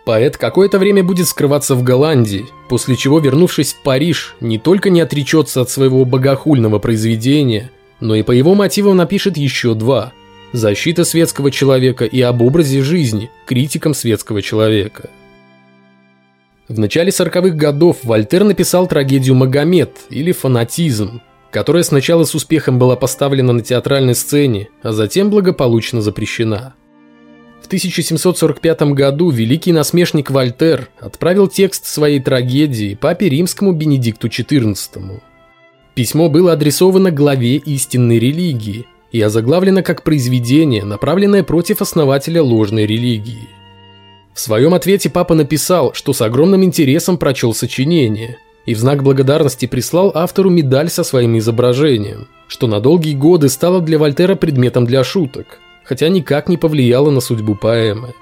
Поэт 0.09 0.39
какое-то 0.39 0.79
время 0.79 1.05
будет 1.05 1.29
скрываться 1.29 1.75
в 1.75 1.83
Голландии, 1.83 2.47
после 2.71 2.97
чего, 2.97 3.19
вернувшись 3.19 3.75
в 3.75 3.83
Париж, 3.83 4.37
не 4.41 4.59
только 4.59 4.89
не 4.89 5.03
отречется 5.03 5.61
от 5.61 5.69
своего 5.69 6.07
богохульного 6.07 6.79
произведения, 6.79 7.71
но 8.01 8.15
и 8.15 8.23
по 8.23 8.33
его 8.33 8.55
мотивам 8.55 8.97
напишет 8.97 9.37
еще 9.37 9.75
два 9.75 10.15
«Защита 10.55 11.05
светского 11.05 11.51
человека» 11.51 12.07
и 12.07 12.23
«Об 12.23 12.41
образе 12.41 12.81
жизни», 12.81 13.31
критиком 13.45 13.93
светского 13.93 14.41
человека. 14.41 15.11
В 16.69 16.79
начале 16.79 17.11
40-х 17.11 17.51
годов 17.51 17.99
Вольтер 18.03 18.45
написал 18.45 18.87
трагедию 18.87 19.35
«Магомед» 19.35 19.95
или 20.09 20.33
«Фанатизм», 20.33 21.21
которая 21.51 21.83
сначала 21.83 22.25
с 22.25 22.35
успехом 22.35 22.79
была 22.79 22.97
поставлена 22.97 23.53
на 23.53 23.61
театральной 23.61 24.15
сцене, 24.15 24.71
а 24.83 24.93
затем 24.93 25.29
благополучно 25.29 26.01
запрещена. 26.01 26.73
В 27.69 27.71
1745 27.71 28.81
году 28.95 29.29
великий 29.29 29.73
насмешник 29.73 30.31
Вольтер 30.31 30.89
отправил 31.01 31.49
текст 31.49 31.85
своей 31.85 32.19
трагедии 32.19 32.95
папе 32.95 33.29
римскому 33.29 33.73
Бенедикту 33.73 34.29
XIV. 34.29 35.21
Письмо 35.95 36.31
было 36.31 36.55
адресовано 36.55 37.11
главе 37.11 37.57
истинной 37.57 38.19
религии 38.19 38.87
и 39.13 39.21
озаглавлено 39.21 39.83
как 39.83 40.03
произведение, 40.03 40.83
направленное 40.83 41.43
против 41.43 41.83
основателя 41.83 42.43
ложной 42.43 42.87
религии. 42.87 43.51
В 44.33 44.41
своем 44.41 44.73
ответе 44.73 45.11
папа 45.11 45.35
написал, 45.35 45.93
что 45.93 46.15
с 46.15 46.23
огромным 46.23 46.65
интересом 46.65 47.19
прочел 47.19 47.53
сочинение 47.53 48.39
и 48.65 48.73
в 48.73 48.79
знак 48.79 49.03
благодарности 49.03 49.67
прислал 49.67 50.11
автору 50.15 50.49
медаль 50.49 50.89
со 50.89 51.05
своим 51.05 51.37
изображением, 51.37 52.29
что 52.47 52.67
на 52.67 52.81
долгие 52.81 53.13
годы 53.13 53.51
стало 53.51 53.83
для 53.83 53.99
Вольтера 53.99 54.37
предметом 54.37 54.87
для 54.87 55.05
шуток– 55.05 55.59
хотя 55.89 56.09
никак 56.09 56.49
не 56.51 56.59
повлияло 56.59 57.11
на 57.11 57.21
судьбу 57.21 57.55
поэмы. 57.55 58.13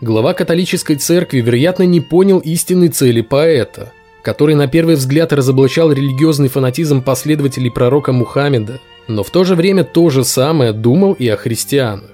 Глава 0.00 0.34
католической 0.34 0.96
церкви, 0.96 1.40
вероятно, 1.40 1.84
не 1.84 2.00
понял 2.00 2.38
истинной 2.38 2.88
цели 2.88 3.20
поэта, 3.20 3.92
который 4.22 4.56
на 4.56 4.66
первый 4.66 4.96
взгляд 4.96 5.32
разоблачал 5.32 5.92
религиозный 5.92 6.48
фанатизм 6.48 7.02
последователей 7.02 7.70
пророка 7.70 8.12
Мухаммеда, 8.12 8.80
но 9.06 9.22
в 9.22 9.30
то 9.30 9.44
же 9.44 9.54
время 9.54 9.84
то 9.84 10.10
же 10.10 10.24
самое 10.24 10.72
думал 10.72 11.12
и 11.12 11.28
о 11.28 11.36
христианах. 11.36 12.10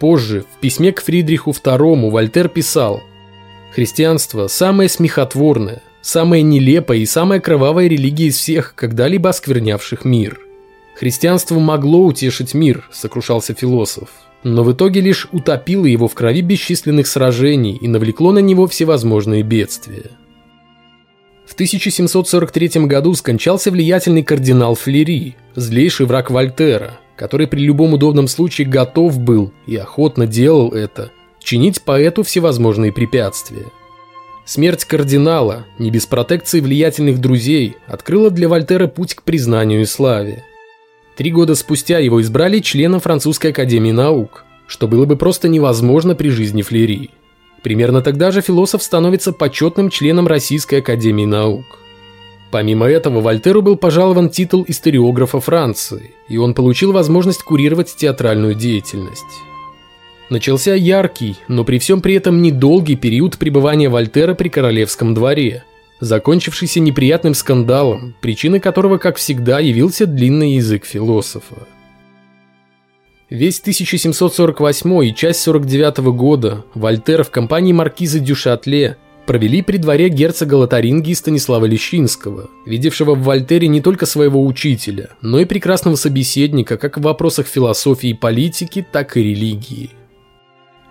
Позже, 0.00 0.44
в 0.52 0.60
письме 0.60 0.92
к 0.92 1.00
Фридриху 1.00 1.50
II, 1.50 2.10
Вольтер 2.10 2.48
писал 2.48 3.02
«Христианство– 3.72 4.46
самое 4.48 4.88
смехотворное, 4.88 5.82
самая 6.00 6.42
нелепая 6.42 6.98
и 6.98 7.06
самая 7.06 7.38
кровавая 7.38 7.86
религия 7.86 8.26
из 8.26 8.36
всех, 8.36 8.74
когда-либо 8.74 9.30
осквернявших 9.30 10.04
мир– 10.04 10.40
Христианство 10.98 11.60
могло 11.60 12.04
утешить 12.04 12.54
мир, 12.54 12.88
сокрушался 12.90 13.54
философ, 13.54 14.08
но 14.42 14.64
в 14.64 14.72
итоге 14.72 15.00
лишь 15.00 15.28
утопило 15.30 15.84
его 15.84 16.08
в 16.08 16.14
крови 16.14 16.40
бесчисленных 16.42 17.06
сражений 17.06 17.76
и 17.76 17.86
навлекло 17.86 18.32
на 18.32 18.40
него 18.40 18.66
всевозможные 18.66 19.44
бедствия. 19.44 20.10
В 21.46 21.54
1743 21.54 22.86
году 22.86 23.14
скончался 23.14 23.70
влиятельный 23.70 24.24
кардинал 24.24 24.74
Флери, 24.74 25.36
злейший 25.54 26.06
враг 26.06 26.32
Вольтера, 26.32 26.98
который 27.16 27.46
при 27.46 27.60
любом 27.60 27.94
удобном 27.94 28.26
случае 28.26 28.66
готов 28.66 29.20
был 29.20 29.52
и 29.68 29.76
охотно 29.76 30.26
делал 30.26 30.70
это, 30.72 31.12
чинить 31.38 31.82
поэту 31.82 32.24
всевозможные 32.24 32.92
препятствия. 32.92 33.66
Смерть 34.44 34.84
кардинала, 34.84 35.64
не 35.78 35.92
без 35.92 36.06
протекции 36.06 36.58
влиятельных 36.58 37.20
друзей, 37.20 37.76
открыла 37.86 38.30
для 38.30 38.48
Вольтера 38.48 38.88
путь 38.88 39.14
к 39.14 39.22
признанию 39.22 39.82
и 39.82 39.84
славе. 39.84 40.42
Три 41.18 41.32
года 41.32 41.56
спустя 41.56 41.98
его 41.98 42.20
избрали 42.22 42.60
членом 42.60 43.00
Французской 43.00 43.50
академии 43.50 43.90
наук, 43.90 44.44
что 44.68 44.86
было 44.86 45.04
бы 45.04 45.16
просто 45.16 45.48
невозможно 45.48 46.14
при 46.14 46.28
жизни 46.28 46.62
Флери. 46.62 47.10
Примерно 47.64 48.02
тогда 48.02 48.30
же 48.30 48.40
философ 48.40 48.84
становится 48.84 49.32
почетным 49.32 49.90
членом 49.90 50.28
Российской 50.28 50.76
академии 50.76 51.24
наук. 51.24 51.64
Помимо 52.52 52.86
этого, 52.86 53.20
Вольтеру 53.20 53.62
был 53.62 53.74
пожалован 53.74 54.30
титул 54.30 54.64
историографа 54.68 55.40
Франции, 55.40 56.14
и 56.28 56.36
он 56.36 56.54
получил 56.54 56.92
возможность 56.92 57.42
курировать 57.42 57.96
театральную 57.96 58.54
деятельность. 58.54 59.24
Начался 60.30 60.76
яркий, 60.76 61.34
но 61.48 61.64
при 61.64 61.80
всем 61.80 62.00
при 62.00 62.14
этом 62.14 62.42
недолгий 62.42 62.94
период 62.94 63.38
пребывания 63.38 63.88
Вольтера 63.88 64.34
при 64.34 64.50
королевском 64.50 65.14
дворе– 65.14 65.64
закончившийся 66.00 66.80
неприятным 66.80 67.34
скандалом, 67.34 68.14
причиной 68.20 68.60
которого, 68.60 68.98
как 68.98 69.16
всегда, 69.16 69.60
явился 69.60 70.06
длинный 70.06 70.54
язык 70.54 70.84
философа. 70.84 71.66
Весь 73.30 73.60
1748 73.60 75.04
и 75.04 75.14
часть 75.14 75.40
49 75.42 75.98
года 76.14 76.64
Вольтер 76.74 77.24
в 77.24 77.30
компании 77.30 77.74
маркиза 77.74 78.20
Дюшатле 78.20 78.96
провели 79.26 79.60
при 79.60 79.76
дворе 79.76 80.08
герцога 80.08 80.54
Лотарингии 80.54 81.12
Станислава 81.12 81.66
Лещинского, 81.66 82.48
видевшего 82.64 83.14
в 83.14 83.22
Вольтере 83.24 83.68
не 83.68 83.82
только 83.82 84.06
своего 84.06 84.42
учителя, 84.42 85.10
но 85.20 85.38
и 85.40 85.44
прекрасного 85.44 85.96
собеседника 85.96 86.78
как 86.78 86.96
в 86.96 87.02
вопросах 87.02 87.46
философии 87.46 88.10
и 88.10 88.14
политики, 88.14 88.86
так 88.90 89.18
и 89.18 89.22
религии. 89.22 89.90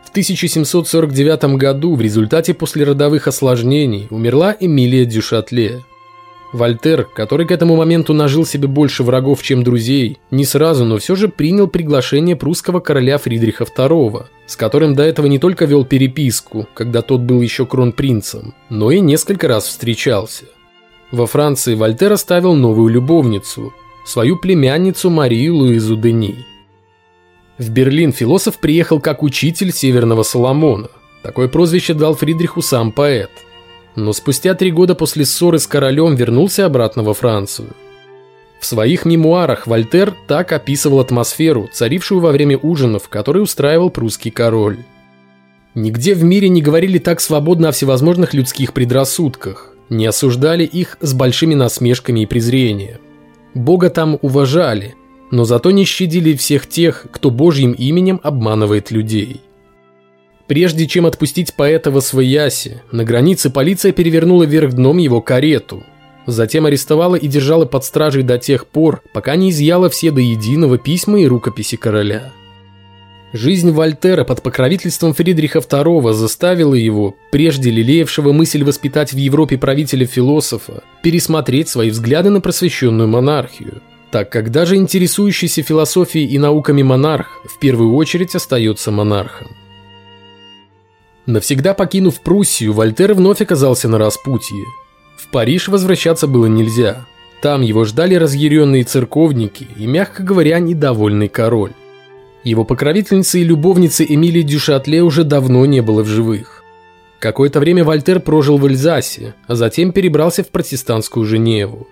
В 0.07 0.09
1749 0.09 1.57
году 1.57 1.95
в 1.95 1.99
результате 1.99 2.53
послеродовых 2.53 3.27
осложнений 3.27 4.07
умерла 4.09 4.55
Эмилия 4.57 5.03
Дюшатле. 5.03 5.83
Вольтер, 6.53 7.03
который 7.03 7.45
к 7.45 7.51
этому 7.51 7.75
моменту 7.75 8.13
нажил 8.13 8.45
себе 8.45 8.69
больше 8.69 9.03
врагов, 9.03 9.43
чем 9.43 9.63
друзей, 9.63 10.17
не 10.31 10.45
сразу, 10.45 10.85
но 10.85 10.97
все 10.97 11.15
же 11.15 11.27
принял 11.27 11.67
приглашение 11.67 12.37
прусского 12.37 12.79
короля 12.79 13.17
Фридриха 13.17 13.65
II, 13.65 14.27
с 14.45 14.55
которым 14.55 14.95
до 14.95 15.03
этого 15.03 15.27
не 15.27 15.39
только 15.39 15.65
вел 15.65 15.83
переписку, 15.83 16.67
когда 16.73 17.01
тот 17.01 17.19
был 17.19 17.41
еще 17.41 17.65
кронпринцем, 17.65 18.53
но 18.69 18.91
и 18.91 19.01
несколько 19.01 19.49
раз 19.49 19.65
встречался. 19.65 20.45
Во 21.11 21.27
Франции 21.27 21.75
Вольтер 21.75 22.13
оставил 22.13 22.55
новую 22.55 22.93
любовницу, 22.93 23.73
свою 24.05 24.37
племянницу 24.37 25.09
Марию 25.09 25.57
Луизу 25.57 25.97
Дени. 25.97 26.45
В 27.57 27.69
Берлин 27.69 28.11
философ 28.11 28.59
приехал 28.59 28.99
как 28.99 29.23
учитель 29.23 29.71
Северного 29.71 30.23
Соломона, 30.23 30.89
Такое 31.27 31.49
прозвище 31.49 31.93
дал 31.93 32.15
Фридриху 32.15 32.61
сам 32.61 32.93
поэт. 32.93 33.31
Но 33.95 34.13
спустя 34.13 34.53
три 34.53 34.71
года 34.71 34.95
после 34.95 35.25
ссоры 35.25 35.59
с 35.59 35.67
королем 35.67 36.15
вернулся 36.15 36.65
обратно 36.65 37.03
во 37.03 37.13
Францию. 37.13 37.67
В 38.61 38.65
своих 38.65 39.03
мемуарах 39.03 39.67
Вольтер 39.67 40.15
так 40.27 40.53
описывал 40.53 41.01
атмосферу, 41.01 41.69
царившую 41.73 42.21
во 42.21 42.31
время 42.31 42.57
ужинов, 42.57 43.09
которые 43.09 43.43
устраивал 43.43 43.89
прусский 43.89 44.31
король. 44.31 44.77
Нигде 45.75 46.15
в 46.15 46.23
мире 46.23 46.47
не 46.47 46.61
говорили 46.61 46.97
так 46.97 47.19
свободно 47.19 47.67
о 47.67 47.71
всевозможных 47.73 48.33
людских 48.33 48.71
предрассудках, 48.71 49.73
не 49.89 50.05
осуждали 50.05 50.63
их 50.63 50.97
с 51.01 51.13
большими 51.13 51.55
насмешками 51.55 52.21
и 52.21 52.25
презрением. 52.25 52.99
Бога 53.53 53.89
там 53.89 54.17
уважали, 54.21 54.95
но 55.31 55.45
зато 55.45 55.71
не 55.71 55.85
щадили 55.85 56.33
всех 56.33 56.67
тех, 56.67 57.07
кто 57.11 57.29
Божьим 57.29 57.71
именем 57.71 58.19
обманывает 58.23 58.91
людей. 58.91 59.41
Прежде 60.47 60.87
чем 60.87 61.05
отпустить 61.05 61.53
поэта 61.55 61.91
во 61.91 62.01
свояси, 62.01 62.81
на 62.91 63.03
границе 63.03 63.49
полиция 63.49 63.91
перевернула 63.91 64.43
вверх 64.43 64.73
дном 64.73 64.97
его 64.97 65.21
карету. 65.21 65.83
Затем 66.25 66.65
арестовала 66.65 67.15
и 67.15 67.27
держала 67.27 67.65
под 67.65 67.83
стражей 67.83 68.23
до 68.23 68.37
тех 68.37 68.65
пор, 68.67 69.01
пока 69.13 69.35
не 69.35 69.49
изъяла 69.49 69.89
все 69.89 70.11
до 70.11 70.21
единого 70.21 70.77
письма 70.77 71.19
и 71.19 71.27
рукописи 71.27 71.75
короля. 71.75 72.31
Жизнь 73.33 73.71
Вольтера 73.71 74.23
под 74.23 74.41
покровительством 74.41 75.13
Фридриха 75.13 75.59
II 75.59 76.13
заставила 76.13 76.73
его, 76.73 77.15
прежде 77.31 77.69
лелеявшего 77.69 78.31
мысль 78.31 78.63
воспитать 78.63 79.11
в 79.11 79.17
Европе 79.17 79.57
правителя-философа, 79.57 80.83
пересмотреть 81.03 81.67
свои 81.67 81.89
взгляды 81.89 82.29
на 82.29 82.39
просвещенную 82.39 83.09
монархию, 83.09 83.81
так 84.11 84.29
как 84.31 84.51
даже 84.51 84.75
интересующийся 84.75 85.63
философией 85.63 86.27
и 86.27 86.39
науками 86.39 86.83
монарх 86.83 87.27
в 87.45 87.59
первую 87.59 87.95
очередь 87.95 88.35
остается 88.35 88.91
монархом. 88.91 89.47
Навсегда 91.25 91.73
покинув 91.73 92.21
Пруссию, 92.21 92.71
Вольтер 92.71 93.13
вновь 93.13 93.41
оказался 93.41 93.89
на 93.89 93.97
распутье. 93.97 94.63
В 95.17 95.27
Париж 95.29 95.67
возвращаться 95.67 96.25
было 96.25 96.45
нельзя. 96.45 97.05
Там 97.41 97.61
его 97.61 97.83
ждали 97.83 98.15
разъяренные 98.15 98.85
церковники 98.85 99.67
и, 99.75 99.85
мягко 99.85 100.23
говоря, 100.23 100.59
недовольный 100.59 101.27
король. 101.27 101.73
Его 102.43 102.63
покровительницы 102.63 103.41
и 103.41 103.43
любовницы 103.43 104.05
Эмилии 104.07 104.41
Дюшатле 104.41 105.03
уже 105.03 105.25
давно 105.25 105.65
не 105.65 105.81
было 105.81 106.01
в 106.01 106.07
живых. 106.07 106.63
Какое-то 107.19 107.59
время 107.59 107.83
Вольтер 107.83 108.21
прожил 108.21 108.57
в 108.57 108.65
Эльзасе, 108.65 109.35
а 109.47 109.55
затем 109.55 109.91
перебрался 109.91 110.43
в 110.43 110.49
протестантскую 110.49 111.25
Женеву. 111.25 111.87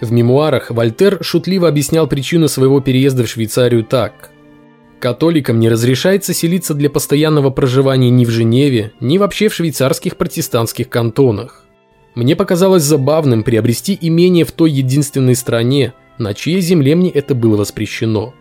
В 0.00 0.12
мемуарах 0.12 0.70
Вольтер 0.70 1.18
шутливо 1.22 1.68
объяснял 1.68 2.06
причину 2.06 2.48
своего 2.48 2.80
переезда 2.80 3.24
в 3.24 3.28
Швейцарию 3.28 3.82
так. 3.82 4.30
Католикам 5.00 5.58
не 5.58 5.68
разрешается 5.68 6.34
селиться 6.34 6.74
для 6.74 6.90
постоянного 6.90 7.50
проживания 7.50 8.10
ни 8.10 8.24
в 8.24 8.30
Женеве, 8.30 8.92
ни 9.00 9.18
вообще 9.18 9.48
в 9.48 9.54
швейцарских 9.54 10.16
протестантских 10.16 10.88
кантонах. 10.88 11.64
Мне 12.14 12.34
показалось 12.34 12.82
забавным 12.82 13.42
приобрести 13.42 13.96
имение 14.00 14.44
в 14.44 14.52
той 14.52 14.70
единственной 14.70 15.34
стране, 15.34 15.92
на 16.18 16.32
чьей 16.32 16.60
земле 16.60 16.94
мне 16.94 17.10
это 17.10 17.34
было 17.34 17.56
воспрещено. 17.56 18.34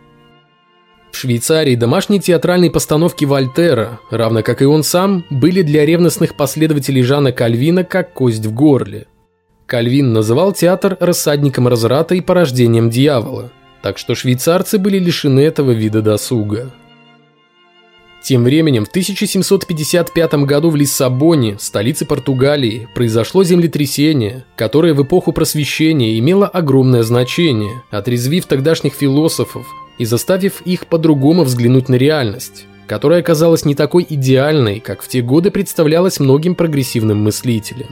В 1.11 1.17
Швейцарии 1.17 1.75
домашние 1.75 2.19
театральные 2.19 2.71
постановки 2.71 3.23
Вольтера, 3.25 3.99
равно 4.11 4.43
как 4.43 4.61
и 4.61 4.65
он 4.65 4.83
сам, 4.83 5.25
были 5.29 5.61
для 5.61 5.85
ревностных 5.85 6.35
последователей 6.35 7.03
Жана 7.03 7.31
Кальвина 7.31 7.83
как 7.83 8.13
кость 8.13 8.45
в 8.45 8.53
горле. 8.53 9.07
Кальвин 9.75 10.13
называл 10.13 10.53
театр 10.53 10.95
рассадником 11.01 11.67
разврата 11.67 12.15
и 12.15 12.21
порождением 12.21 12.89
дьявола– 12.89 13.51
так 13.85 13.99
что 13.99 14.15
швейцарцы 14.15 14.79
были 14.79 14.97
лишены 14.97 15.41
этого 15.41 15.69
вида 15.69 16.01
досуга. 16.01 16.71
Тем 18.23 18.43
временем 18.43 18.83
в 18.85 18.87
1755 18.87 20.33
году 20.45 20.71
в 20.71 20.75
Лиссабоне, 20.75 21.57
столице 21.59 22.03
Португалии, 22.05 22.87
произошло 22.95 23.43
землетрясение, 23.43 24.43
которое 24.55 24.95
в 24.95 25.03
эпоху 25.03 25.33
просвещения 25.33 26.17
имело 26.17 26.47
огромное 26.47 27.03
значение, 27.03 27.83
отрезвив 27.91 28.47
тогдашних 28.47 28.93
философов 28.93 29.67
и 29.99 30.05
заставив 30.05 30.61
их 30.61 30.87
по-другому 30.87 31.43
взглянуть 31.43 31.89
на 31.89 31.95
реальность, 31.95 32.65
которая 32.87 33.19
оказалась 33.19 33.65
не 33.65 33.75
такой 33.75 34.03
идеальной, 34.09 34.79
как 34.79 35.03
в 35.03 35.07
те 35.07 35.21
годы 35.21 35.51
представлялась 35.51 36.19
многим 36.19 36.55
прогрессивным 36.55 37.21
мыслителям. 37.21 37.89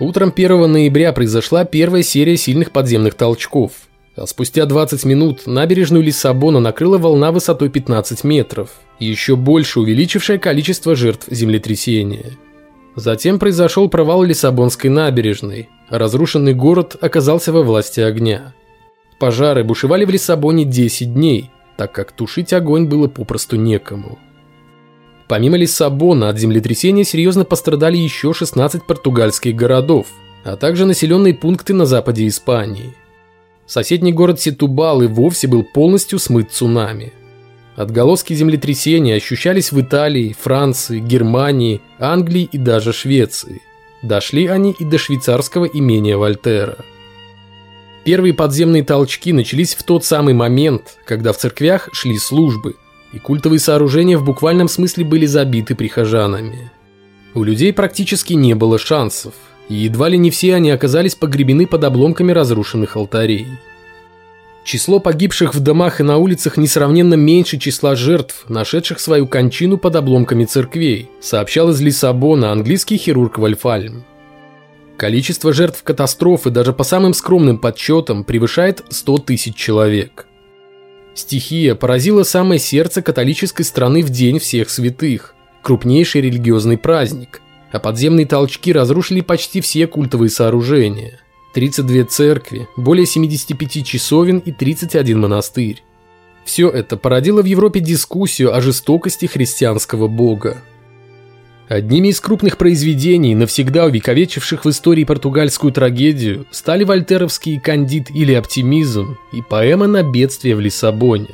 Утром 0.00 0.32
1 0.34 0.72
ноября 0.72 1.12
произошла 1.12 1.64
первая 1.64 2.02
серия 2.02 2.36
сильных 2.36 2.72
подземных 2.72 3.14
толчков– 3.14 3.72
а 4.20 4.26
спустя 4.26 4.66
20 4.66 5.04
минут 5.04 5.46
набережную 5.46 6.02
Лиссабона 6.04 6.60
накрыла 6.60 6.98
волна 6.98 7.32
высотой 7.32 7.70
15 7.70 8.24
метров, 8.24 8.70
еще 8.98 9.34
больше 9.34 9.80
увеличившая 9.80 10.38
количество 10.38 10.94
жертв 10.94 11.26
землетрясения. 11.30 12.32
Затем 12.96 13.38
произошел 13.38 13.88
провал 13.88 14.22
Лиссабонской 14.24 14.90
набережной, 14.90 15.68
разрушенный 15.88 16.54
город 16.54 16.96
оказался 17.00 17.52
во 17.52 17.62
власти 17.62 18.00
огня. 18.00 18.52
Пожары 19.18 19.64
бушевали 19.64 20.04
в 20.04 20.10
Лиссабоне 20.10 20.64
10 20.64 21.14
дней, 21.14 21.50
так 21.76 21.92
как 21.92 22.12
тушить 22.12 22.52
огонь 22.52 22.86
было 22.86 23.06
попросту 23.06 23.56
некому. 23.56 24.18
Помимо 25.30 25.56
Лиссабона 25.56 26.28
от 26.28 26.40
землетрясения 26.40 27.04
серьезно 27.04 27.44
пострадали 27.44 27.96
еще 27.96 28.34
16 28.34 28.82
португальских 28.82 29.54
городов, 29.54 30.08
а 30.42 30.56
также 30.56 30.86
населенные 30.86 31.34
пункты 31.34 31.72
на 31.72 31.86
западе 31.86 32.26
Испании. 32.26 32.96
Соседний 33.64 34.12
город 34.12 34.40
Ситубал 34.40 35.02
и 35.02 35.06
вовсе 35.06 35.46
был 35.46 35.62
полностью 35.62 36.18
смыт 36.18 36.50
цунами. 36.50 37.12
Отголоски 37.76 38.34
землетрясения 38.34 39.14
ощущались 39.14 39.70
в 39.70 39.80
Италии, 39.80 40.34
Франции, 40.36 40.98
Германии, 40.98 41.80
Англии 42.00 42.48
и 42.50 42.58
даже 42.58 42.92
Швеции. 42.92 43.62
Дошли 44.02 44.48
они 44.48 44.74
и 44.76 44.84
до 44.84 44.98
швейцарского 44.98 45.66
имения 45.66 46.16
Вольтера. 46.16 46.78
Первые 48.02 48.34
подземные 48.34 48.82
толчки 48.82 49.32
начались 49.32 49.76
в 49.76 49.84
тот 49.84 50.04
самый 50.04 50.34
момент, 50.34 50.98
когда 51.04 51.32
в 51.32 51.36
церквях 51.36 51.88
шли 51.92 52.18
службы, 52.18 52.74
и 53.12 53.18
культовые 53.18 53.60
сооружения 53.60 54.18
в 54.18 54.24
буквальном 54.24 54.68
смысле 54.68 55.04
были 55.04 55.26
забиты 55.26 55.74
прихожанами. 55.74 56.70
У 57.34 57.42
людей 57.42 57.72
практически 57.72 58.34
не 58.34 58.54
было 58.54 58.78
шансов– 58.78 59.34
и 59.70 59.74
едва 59.74 60.08
ли 60.08 60.18
не 60.18 60.30
все 60.30 60.56
они 60.56 60.70
оказались 60.70 61.14
погребены 61.14 61.66
под 61.66 61.84
обломками 61.84 62.32
разрушенных 62.32 62.96
алтарей. 62.96 63.46
Число 64.64 64.98
погибших 64.98 65.54
в 65.54 65.60
домах 65.60 66.00
и 66.00 66.02
на 66.02 66.18
улицах 66.18 66.56
несравненно 66.56 67.14
меньше 67.14 67.56
числа 67.56 67.94
жертв, 67.94 68.44
нашедших 68.48 69.00
свою 69.00 69.26
кончину 69.26 69.78
под 69.78 69.96
обломками 69.96 70.44
церквей, 70.44 71.08
сообщал 71.20 71.70
из 71.70 71.80
Лиссабона 71.80 72.50
английский 72.50 72.98
хирург 72.98 73.38
Вольфальм. 73.38 74.04
Количество 74.96 75.52
жертв 75.52 75.82
катастрофы 75.82 76.50
даже 76.50 76.72
по 76.72 76.82
самым 76.82 77.14
скромным 77.14 77.56
подсчетам 77.56 78.24
превышает 78.24 78.84
100 78.90 79.18
тысяч 79.18 79.54
человек. 79.54 80.26
Стихия 81.14 81.74
поразила 81.74 82.22
самое 82.22 82.58
сердце 82.58 83.02
католической 83.02 83.62
страны 83.62 84.02
в 84.02 84.10
День 84.10 84.38
всех 84.38 84.70
святых, 84.70 85.34
крупнейший 85.62 86.20
религиозный 86.20 86.78
праздник– 86.78 87.42
а 87.72 87.78
подземные 87.78 88.26
толчки 88.26 88.72
разрушили 88.72 89.20
почти 89.20 89.60
все 89.60 89.86
культовые 89.86 90.30
сооружения. 90.30 91.20
32 91.54 92.04
церкви, 92.04 92.68
более 92.76 93.06
75 93.06 93.84
часовен 93.84 94.38
и 94.38 94.52
31 94.52 95.20
монастырь. 95.20 95.82
Все 96.44 96.68
это 96.68 96.96
породило 96.96 97.42
в 97.42 97.44
Европе 97.44 97.80
дискуссию 97.80 98.54
о 98.54 98.60
жестокости 98.60 99.26
христианского 99.26 100.08
бога. 100.08 100.58
Одними 101.70 102.08
из 102.08 102.20
крупных 102.20 102.58
произведений, 102.58 103.36
навсегда 103.36 103.84
увековечивших 103.84 104.64
в 104.64 104.70
истории 104.70 105.04
португальскую 105.04 105.72
трагедию, 105.72 106.44
стали 106.50 106.82
вольтеровские 106.82 107.60
«Кандид» 107.60 108.10
или 108.10 108.34
«Оптимизм» 108.34 109.16
и 109.32 109.40
поэма 109.40 109.86
«На 109.86 110.02
бедствие 110.02 110.56
в 110.56 110.60
Лиссабоне». 110.60 111.28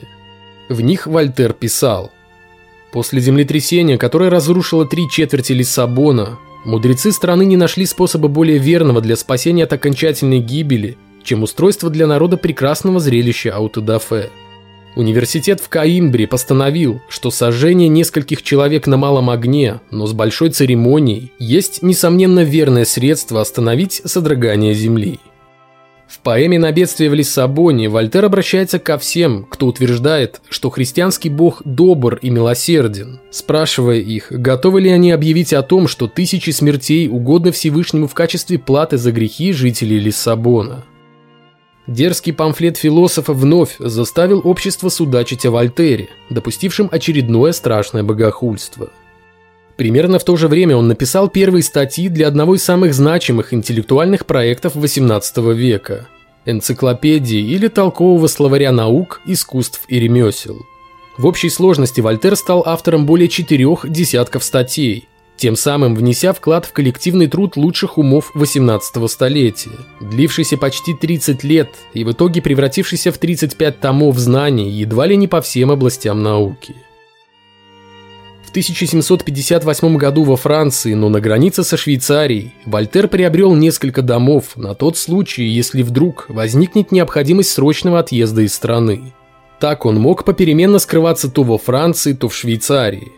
В 0.68 0.82
них 0.82 1.06
Вольтер 1.06 1.54
писал 1.54 2.10
После 2.92 3.22
землетрясения, 3.22 3.96
которое 3.96 4.28
разрушило 4.28 4.84
три 4.84 5.08
четверти 5.08 5.54
Лиссабона, 5.54 6.38
мудрецы 6.66 7.12
страны 7.12 7.46
не 7.46 7.56
нашли 7.56 7.86
способа 7.86 8.28
более 8.28 8.58
верного 8.58 9.00
для 9.00 9.16
спасения 9.16 9.64
от 9.64 9.72
окончательной 9.72 10.40
гибели, 10.40 10.98
чем 11.24 11.44
устройство 11.44 11.88
для 11.88 12.06
народа 12.06 12.36
прекрасного 12.36 13.00
зрелища 13.00 13.54
аутодафе. 13.54 14.28
Университет 14.96 15.60
в 15.60 15.68
Каимбре 15.68 16.26
постановил, 16.26 17.02
что 17.10 17.30
сожжение 17.30 17.88
нескольких 17.88 18.42
человек 18.42 18.86
на 18.86 18.96
малом 18.96 19.28
огне, 19.28 19.80
но 19.90 20.06
с 20.06 20.14
большой 20.14 20.48
церемонией, 20.48 21.32
есть, 21.38 21.82
несомненно, 21.82 22.40
верное 22.40 22.86
средство 22.86 23.42
остановить 23.42 24.00
содрогание 24.06 24.72
Земли. 24.72 25.20
В 26.08 26.20
поэме 26.20 26.58
«На 26.58 26.72
бедствие 26.72 27.10
в 27.10 27.14
Лиссабоне» 27.14 27.90
Вольтер 27.90 28.24
обращается 28.24 28.78
ко 28.78 28.96
всем, 28.96 29.44
кто 29.44 29.66
утверждает, 29.66 30.40
что 30.48 30.70
христианский 30.70 31.28
бог 31.28 31.60
добр 31.66 32.14
и 32.22 32.30
милосерден, 32.30 33.20
спрашивая 33.30 33.98
их, 33.98 34.28
готовы 34.30 34.80
ли 34.80 34.90
они 34.90 35.10
объявить 35.10 35.52
о 35.52 35.62
том, 35.62 35.88
что 35.88 36.06
тысячи 36.06 36.50
смертей 36.50 37.08
угодны 37.08 37.52
Всевышнему 37.52 38.06
в 38.06 38.14
качестве 38.14 38.58
платы 38.58 38.96
за 38.96 39.12
грехи 39.12 39.52
жителей 39.52 39.98
Лиссабона. 39.98 40.84
Дерзкий 41.86 42.32
памфлет 42.32 42.76
философа 42.76 43.32
вновь 43.32 43.76
заставил 43.78 44.40
общество 44.44 44.88
судачить 44.88 45.46
о 45.46 45.52
Вольтере, 45.52 46.08
допустившем 46.30 46.88
очередное 46.90 47.52
страшное 47.52 48.02
богохульство. 48.02 48.90
Примерно 49.76 50.18
в 50.18 50.24
то 50.24 50.36
же 50.36 50.48
время 50.48 50.76
он 50.76 50.88
написал 50.88 51.28
первые 51.28 51.62
статьи 51.62 52.08
для 52.08 52.28
одного 52.28 52.56
из 52.56 52.64
самых 52.64 52.94
значимых 52.94 53.54
интеллектуальных 53.54 54.26
проектов 54.26 54.74
XVIII 54.74 55.54
века– 55.54 56.08
энциклопедии 56.46 57.40
или 57.40 57.68
толкового 57.68 58.26
словаря 58.26 58.72
наук, 58.72 59.20
искусств 59.26 59.82
и 59.88 60.00
ремесел. 60.00 60.58
В 61.18 61.26
общей 61.26 61.50
сложности 61.50 62.00
Вольтер 62.00 62.36
стал 62.36 62.62
автором 62.66 63.06
более 63.06 63.28
четырех 63.28 63.88
десятков 63.88 64.44
статей, 64.44 65.08
тем 65.36 65.56
самым 65.56 65.94
внеся 65.94 66.32
вклад 66.32 66.64
в 66.66 66.72
коллективный 66.72 67.26
труд 67.26 67.56
лучших 67.56 67.98
умов 67.98 68.32
XVIII 68.34 69.08
столетия, 69.08 69.70
длившийся 70.00 70.56
почти 70.56 70.94
30 70.94 71.44
лет 71.44 71.70
и 71.94 72.04
в 72.04 72.12
итоге 72.12 72.40
превратившийся 72.40 73.12
в 73.12 73.18
35 73.18 73.80
томов 73.80 74.18
знаний 74.18 74.70
едва 74.70 75.06
ли 75.06 75.16
не 75.16 75.28
по 75.28 75.40
всем 75.40 75.70
областям 75.70 76.22
науки. 76.22 76.74
В 78.46 78.50
1758 78.50 79.96
году 79.98 80.24
во 80.24 80.36
Франции, 80.36 80.94
но 80.94 81.10
на 81.10 81.20
границе 81.20 81.62
со 81.62 81.76
Швейцарией, 81.76 82.54
Вольтер 82.64 83.06
приобрел 83.08 83.54
несколько 83.54 84.00
домов 84.00 84.56
на 84.56 84.74
тот 84.74 84.96
случай, 84.96 85.44
если 85.44 85.82
вдруг 85.82 86.26
возникнет 86.28 86.90
необходимость 86.90 87.50
срочного 87.50 87.98
отъезда 87.98 88.42
из 88.42 88.54
страны. 88.54 89.12
Так 89.60 89.84
он 89.84 89.96
мог 89.96 90.24
попеременно 90.24 90.78
скрываться 90.78 91.30
то 91.30 91.42
во 91.42 91.58
Франции, 91.58 92.14
то 92.14 92.28
в 92.28 92.34
Швейцарии. 92.34 93.12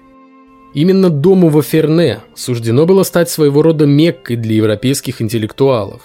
Именно 0.74 1.10
дому 1.10 1.48
во 1.48 1.62
Ферне 1.62 2.20
суждено 2.34 2.86
было 2.86 3.02
стать 3.02 3.30
своего 3.30 3.62
рода 3.62 3.86
меккой 3.86 4.36
для 4.36 4.56
европейских 4.56 5.22
интеллектуалов. 5.22 6.02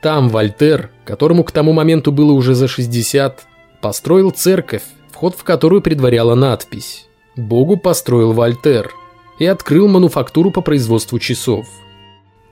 Там 0.00 0.28
Вольтер, 0.28 0.90
которому 1.04 1.44
к 1.44 1.52
тому 1.52 1.72
моменту 1.72 2.12
было 2.12 2.32
уже 2.32 2.54
за 2.54 2.68
60, 2.68 3.46
построил 3.80 4.30
церковь, 4.30 4.82
вход 5.10 5.34
в 5.34 5.44
которую 5.44 5.82
предваряла 5.82 6.34
надпись 6.34 7.06
Богу 7.36 7.76
построил 7.76 8.32
Вольтер 8.32 8.92
и 9.38 9.46
открыл 9.46 9.88
мануфактуру 9.88 10.50
по 10.50 10.60
производству 10.60 11.18
часов. 11.18 11.66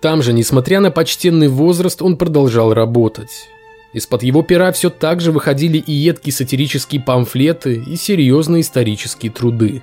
Там 0.00 0.22
же, 0.22 0.32
несмотря 0.32 0.80
на 0.80 0.90
почтенный 0.90 1.46
возраст, 1.46 2.02
он 2.02 2.16
продолжал 2.16 2.74
работать. 2.74 3.48
Из-под 3.92 4.24
его 4.24 4.42
пера 4.42 4.72
все 4.72 4.90
так 4.90 5.20
же 5.20 5.30
выходили 5.30 5.78
и 5.78 5.92
едкие 5.92 6.32
сатирические 6.32 7.00
памфлеты, 7.02 7.74
и 7.86 7.94
серьезные 7.94 8.62
исторические 8.62 9.30
труды. 9.30 9.82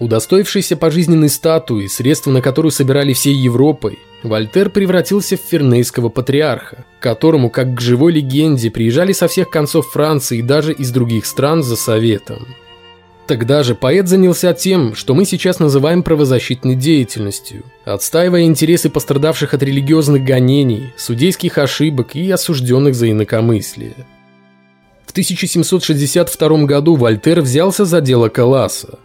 Удостоившийся 0.00 0.78
пожизненной 0.78 1.28
статуи, 1.28 1.86
средства 1.86 2.30
на 2.30 2.40
которую 2.40 2.72
собирали 2.72 3.12
всей 3.12 3.34
Европой, 3.34 3.98
Вольтер 4.22 4.70
превратился 4.70 5.36
в 5.36 5.40
фернейского 5.40 6.08
патриарха, 6.08 6.86
к 6.98 7.02
которому, 7.02 7.50
как 7.50 7.74
к 7.74 7.80
живой 7.80 8.12
легенде, 8.12 8.70
приезжали 8.70 9.12
со 9.12 9.28
всех 9.28 9.50
концов 9.50 9.90
Франции 9.90 10.38
и 10.38 10.42
даже 10.42 10.72
из 10.72 10.90
других 10.90 11.26
стран 11.26 11.62
за 11.62 11.76
советом. 11.76 12.48
Тогда 13.26 13.62
же 13.62 13.74
поэт 13.74 14.08
занялся 14.08 14.54
тем, 14.54 14.94
что 14.94 15.14
мы 15.14 15.26
сейчас 15.26 15.58
называем 15.58 16.02
правозащитной 16.02 16.76
деятельностью, 16.76 17.62
отстаивая 17.84 18.44
интересы 18.44 18.88
пострадавших 18.88 19.52
от 19.52 19.62
религиозных 19.62 20.24
гонений, 20.24 20.94
судейских 20.96 21.58
ошибок 21.58 22.16
и 22.16 22.28
осужденных 22.30 22.94
за 22.94 23.10
инакомыслие. 23.10 23.94
В 25.06 25.10
1762 25.10 26.64
году 26.64 26.96
Вольтер 26.96 27.42
взялся 27.42 27.84
за 27.84 28.00
дело 28.00 28.30
Каласа. 28.30 28.98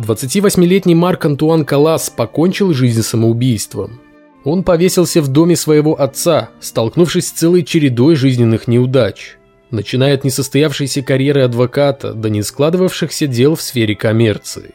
28-летний 0.00 0.94
Марк 0.94 1.24
Антуан 1.24 1.64
Калас 1.64 2.10
покончил 2.10 2.72
жизнь 2.72 3.02
самоубийством. 3.02 4.00
Он 4.44 4.62
повесился 4.62 5.20
в 5.22 5.28
доме 5.28 5.56
своего 5.56 6.00
отца, 6.00 6.50
столкнувшись 6.60 7.28
с 7.28 7.32
целой 7.32 7.62
чередой 7.62 8.16
жизненных 8.16 8.68
неудач– 8.68 9.36
начиная 9.70 10.14
от 10.14 10.24
несостоявшейся 10.24 11.02
карьеры 11.02 11.42
адвоката 11.42 12.12
до 12.12 12.30
не 12.30 12.42
складывавшихся 12.42 13.26
дел 13.26 13.54
в 13.54 13.62
сфере 13.62 13.94
коммерции. 13.94 14.74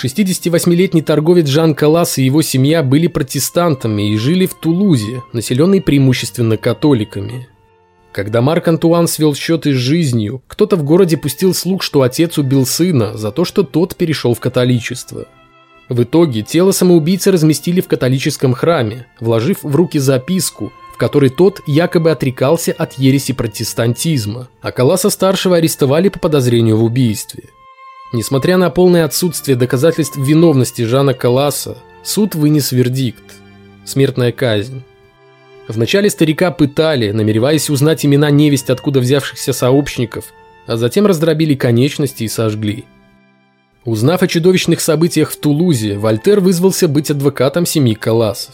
68-летний 0.00 1.02
торговец 1.02 1.48
Жан 1.48 1.74
Калас 1.74 2.18
и 2.18 2.22
его 2.22 2.42
семья 2.42 2.82
были 2.82 3.08
протестантами 3.08 4.12
и 4.12 4.16
жили 4.16 4.46
в 4.46 4.54
Тулузе, 4.54 5.22
населенной 5.32 5.80
преимущественно 5.80 6.56
католиками. 6.56 7.48
Когда 8.12 8.42
Марк 8.42 8.66
Антуан 8.66 9.06
свел 9.06 9.34
счеты 9.34 9.72
с 9.72 9.76
жизнью, 9.76 10.42
кто-то 10.48 10.76
в 10.76 10.82
городе 10.82 11.16
пустил 11.16 11.54
слух, 11.54 11.82
что 11.82 12.02
отец 12.02 12.38
убил 12.38 12.66
сына 12.66 13.16
за 13.16 13.30
то, 13.30 13.44
что 13.44 13.62
тот 13.62 13.94
перешел 13.94 14.34
в 14.34 14.40
католичество. 14.40 15.26
В 15.88 16.02
итоге 16.02 16.42
тело 16.42 16.72
самоубийцы 16.72 17.30
разместили 17.30 17.80
в 17.80 17.88
католическом 17.88 18.54
храме, 18.54 19.06
вложив 19.20 19.62
в 19.62 19.74
руки 19.74 19.98
записку, 19.98 20.72
которой 21.00 21.30
тот 21.30 21.62
якобы 21.66 22.10
отрекался 22.10 22.72
от 22.72 22.92
ереси 22.92 23.32
протестантизма, 23.32 24.48
а 24.60 24.70
Каласа-старшего 24.70 25.56
арестовали 25.56 26.10
по 26.10 26.18
подозрению 26.18 26.76
в 26.76 26.84
убийстве. 26.84 27.44
Несмотря 28.12 28.58
на 28.58 28.68
полное 28.68 29.06
отсутствие 29.06 29.56
доказательств 29.56 30.18
виновности 30.18 30.82
Жана 30.82 31.14
Каласа, 31.14 31.78
суд 32.02 32.34
вынес 32.34 32.70
вердикт– 32.72 33.24
смертная 33.86 34.30
казнь. 34.30 34.82
Вначале 35.70 36.10
старика 36.10 36.50
пытали, 36.50 37.12
намереваясь 37.12 37.70
узнать 37.70 38.04
имена 38.04 38.28
невесть 38.28 38.70
откуда 38.70 38.98
взявшихся 38.98 39.52
сообщников, 39.52 40.32
а 40.66 40.76
затем 40.76 41.06
раздробили 41.06 41.54
конечности 41.54 42.24
и 42.24 42.28
сожгли. 42.28 42.86
Узнав 43.84 44.20
о 44.22 44.26
чудовищных 44.26 44.80
событиях 44.80 45.30
в 45.30 45.36
Тулузе, 45.38 45.96
Вольтер 45.96 46.40
вызвался 46.40 46.88
быть 46.88 47.12
адвокатом 47.12 47.66
семьи 47.66 47.94
Каласа. 47.94 48.50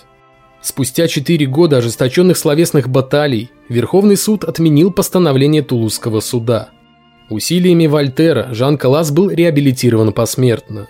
Спустя 0.61 1.09
четыре 1.09 1.47
года 1.47 1.79
ожесточенных 1.79 2.37
словесных 2.37 2.91
баталий 2.91 3.51
Верховный 3.71 4.19
суд 4.19 4.45
отменил 4.45 4.93
постановление 4.93 5.63
Тулузского 5.63 6.21
суда. 6.21 6.69
Усилиями 7.31 7.87
Вольтера 7.87 8.49
Жан 8.53 8.77
Калас 8.77 9.11
был 9.11 9.31
реабилитирован 9.31 10.13
посмертно. 10.13 10.87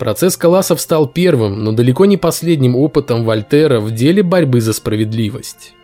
Процесс 0.00 0.36
Каласов 0.36 0.80
стал 0.80 1.06
первым, 1.06 1.62
но 1.62 1.70
далеко 1.70 2.06
не 2.06 2.16
последним 2.16 2.74
опытом 2.74 3.24
Вольтера 3.24 3.78
в 3.78 3.92
деле 3.92 4.24
борьбы 4.24 4.60
за 4.60 4.72
справедливость. 4.72 5.74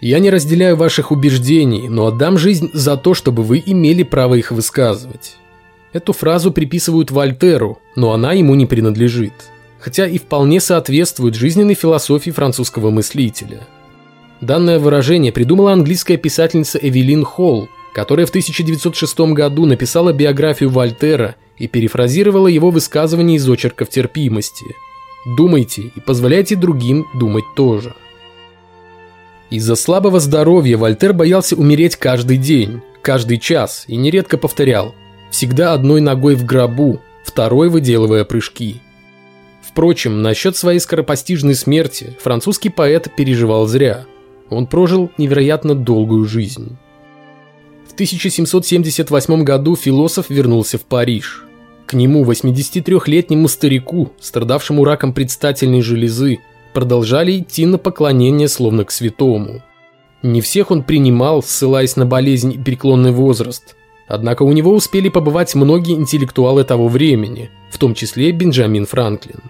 Я 0.00 0.18
не 0.18 0.30
разделяю 0.30 0.74
ваших 0.74 1.12
убеждений, 1.12 1.88
но 1.88 2.06
отдам 2.06 2.36
жизнь 2.36 2.70
за 2.72 2.96
то, 2.96 3.14
чтобы 3.14 3.44
вы 3.44 3.62
имели 3.64 4.02
право 4.02 4.34
их 4.34 4.50
высказывать. 4.50 5.36
Эту 5.92 6.12
фразу 6.12 6.50
приписывают 6.50 7.12
Вольтеру, 7.12 7.78
но 7.94 8.12
она 8.12 8.32
ему 8.32 8.56
не 8.56 8.66
принадлежит 8.66 9.34
хотя 9.82 10.06
и 10.06 10.16
вполне 10.16 10.60
соответствует 10.60 11.34
жизненной 11.34 11.74
философии 11.74 12.30
французского 12.30 12.90
мыслителя. 12.90 13.66
Данное 14.40 14.78
выражение 14.78 15.32
придумала 15.32 15.72
английская 15.72 16.16
писательница 16.16 16.78
Эвелин 16.78 17.24
Холл, 17.24 17.68
которая 17.92 18.24
в 18.26 18.28
1906 18.28 19.32
году 19.32 19.66
написала 19.66 20.12
биографию 20.12 20.70
Вольтера 20.70 21.34
и 21.58 21.68
перефразировала 21.68 22.48
его 22.48 22.70
высказывание 22.70 23.36
из 23.36 23.48
очерков 23.48 23.88
терпимости. 23.88 24.66
«Думайте 25.36 25.92
и 25.94 26.00
позволяйте 26.00 26.56
другим 26.56 27.06
думать 27.14 27.44
тоже». 27.54 27.94
Из-за 29.50 29.76
слабого 29.76 30.18
здоровья 30.18 30.76
Вольтер 30.78 31.12
боялся 31.12 31.56
умереть 31.56 31.96
каждый 31.96 32.38
день, 32.38 32.80
каждый 33.02 33.38
час 33.38 33.84
и 33.86 33.96
нередко 33.96 34.38
повторял 34.38 34.94
«всегда 35.30 35.74
одной 35.74 36.00
ногой 36.00 36.34
в 36.34 36.44
гробу, 36.44 37.00
второй 37.24 37.68
выделывая 37.68 38.24
прыжки». 38.24 38.80
Впрочем, 39.62 40.20
насчет 40.22 40.56
своей 40.56 40.80
скоропостижной 40.80 41.54
смерти 41.54 42.16
французский 42.20 42.68
поэт 42.68 43.14
переживал 43.16 43.66
зря. 43.66 44.06
Он 44.50 44.66
прожил 44.66 45.10
невероятно 45.16 45.74
долгую 45.74 46.26
жизнь. 46.26 46.76
В 47.92 47.94
1778 47.94 49.44
году 49.44 49.76
философ 49.76 50.30
вернулся 50.30 50.78
в 50.78 50.80
Париж. 50.80 51.44
К 51.84 51.92
нему, 51.92 52.24
83-летнему 52.24 53.48
старику, 53.48 54.12
страдавшему 54.18 54.82
раком 54.82 55.12
предстательной 55.12 55.82
железы, 55.82 56.38
продолжали 56.72 57.40
идти 57.40 57.66
на 57.66 57.76
поклонение 57.76 58.48
словно 58.48 58.86
к 58.86 58.90
святому. 58.90 59.62
Не 60.22 60.40
всех 60.40 60.70
он 60.70 60.84
принимал, 60.84 61.42
ссылаясь 61.42 61.96
на 61.96 62.06
болезнь 62.06 62.54
и 62.54 62.58
преклонный 62.58 63.12
возраст. 63.12 63.76
Однако 64.08 64.44
у 64.44 64.52
него 64.52 64.72
успели 64.72 65.10
побывать 65.10 65.54
многие 65.54 65.96
интеллектуалы 65.96 66.64
того 66.64 66.88
времени, 66.88 67.50
в 67.70 67.76
том 67.76 67.94
числе 67.94 68.32
Бенджамин 68.32 68.86
Франклин. 68.86 69.42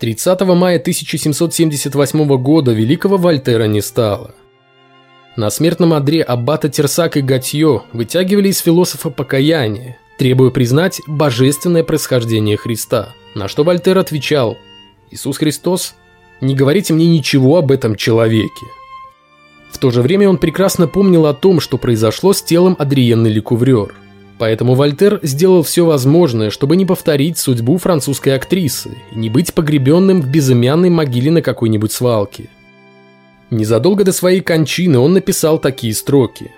30 0.00 0.40
мая 0.42 0.78
1778 0.78 2.36
года 2.42 2.72
великого 2.72 3.16
Вольтера 3.16 3.64
не 3.64 3.80
стало. 3.80 4.34
На 5.38 5.50
смертном 5.50 5.92
одре 5.92 6.22
аббата 6.22 6.68
Терсак 6.68 7.16
и 7.16 7.20
Готье 7.20 7.82
вытягивали 7.92 8.48
из 8.48 8.58
философа 8.58 9.08
покаяние, 9.08 9.96
требуя 10.18 10.50
признать 10.50 11.00
божественное 11.06 11.84
происхождение 11.84 12.56
Христа, 12.56 13.14
на 13.36 13.46
что 13.46 13.62
Вольтер 13.62 13.96
отвечал 13.98 14.58
«Иисус 15.12 15.38
Христос, 15.38 15.94
не 16.40 16.56
говорите 16.56 16.92
мне 16.92 17.06
ничего 17.06 17.56
об 17.58 17.70
этом 17.70 17.94
человеке». 17.94 18.66
В 19.70 19.78
то 19.78 19.92
же 19.92 20.02
время 20.02 20.28
он 20.28 20.38
прекрасно 20.38 20.88
помнил 20.88 21.24
о 21.26 21.34
том, 21.34 21.60
что 21.60 21.78
произошло 21.78 22.32
с 22.32 22.42
телом 22.42 22.74
Адриенны 22.76 23.28
Лекуврер– 23.28 23.94
Поэтому 24.38 24.74
Вольтер 24.74 25.18
сделал 25.24 25.64
все 25.64 25.84
возможное, 25.84 26.50
чтобы 26.50 26.76
не 26.76 26.86
повторить 26.86 27.38
судьбу 27.38 27.76
французской 27.76 28.36
актрисы 28.36 28.96
и 29.10 29.18
не 29.18 29.30
быть 29.30 29.52
погребенным 29.52 30.22
в 30.22 30.28
безымянной 30.28 30.90
могиле 30.90 31.32
на 31.32 31.42
какой-нибудь 31.42 31.90
свалке. 31.90 32.48
Незадолго 33.50 34.04
до 34.04 34.12
своей 34.12 34.40
кончины 34.40 34.98
он 34.98 35.14
написал 35.14 35.58
такие 35.58 35.94
строки. 35.94 36.50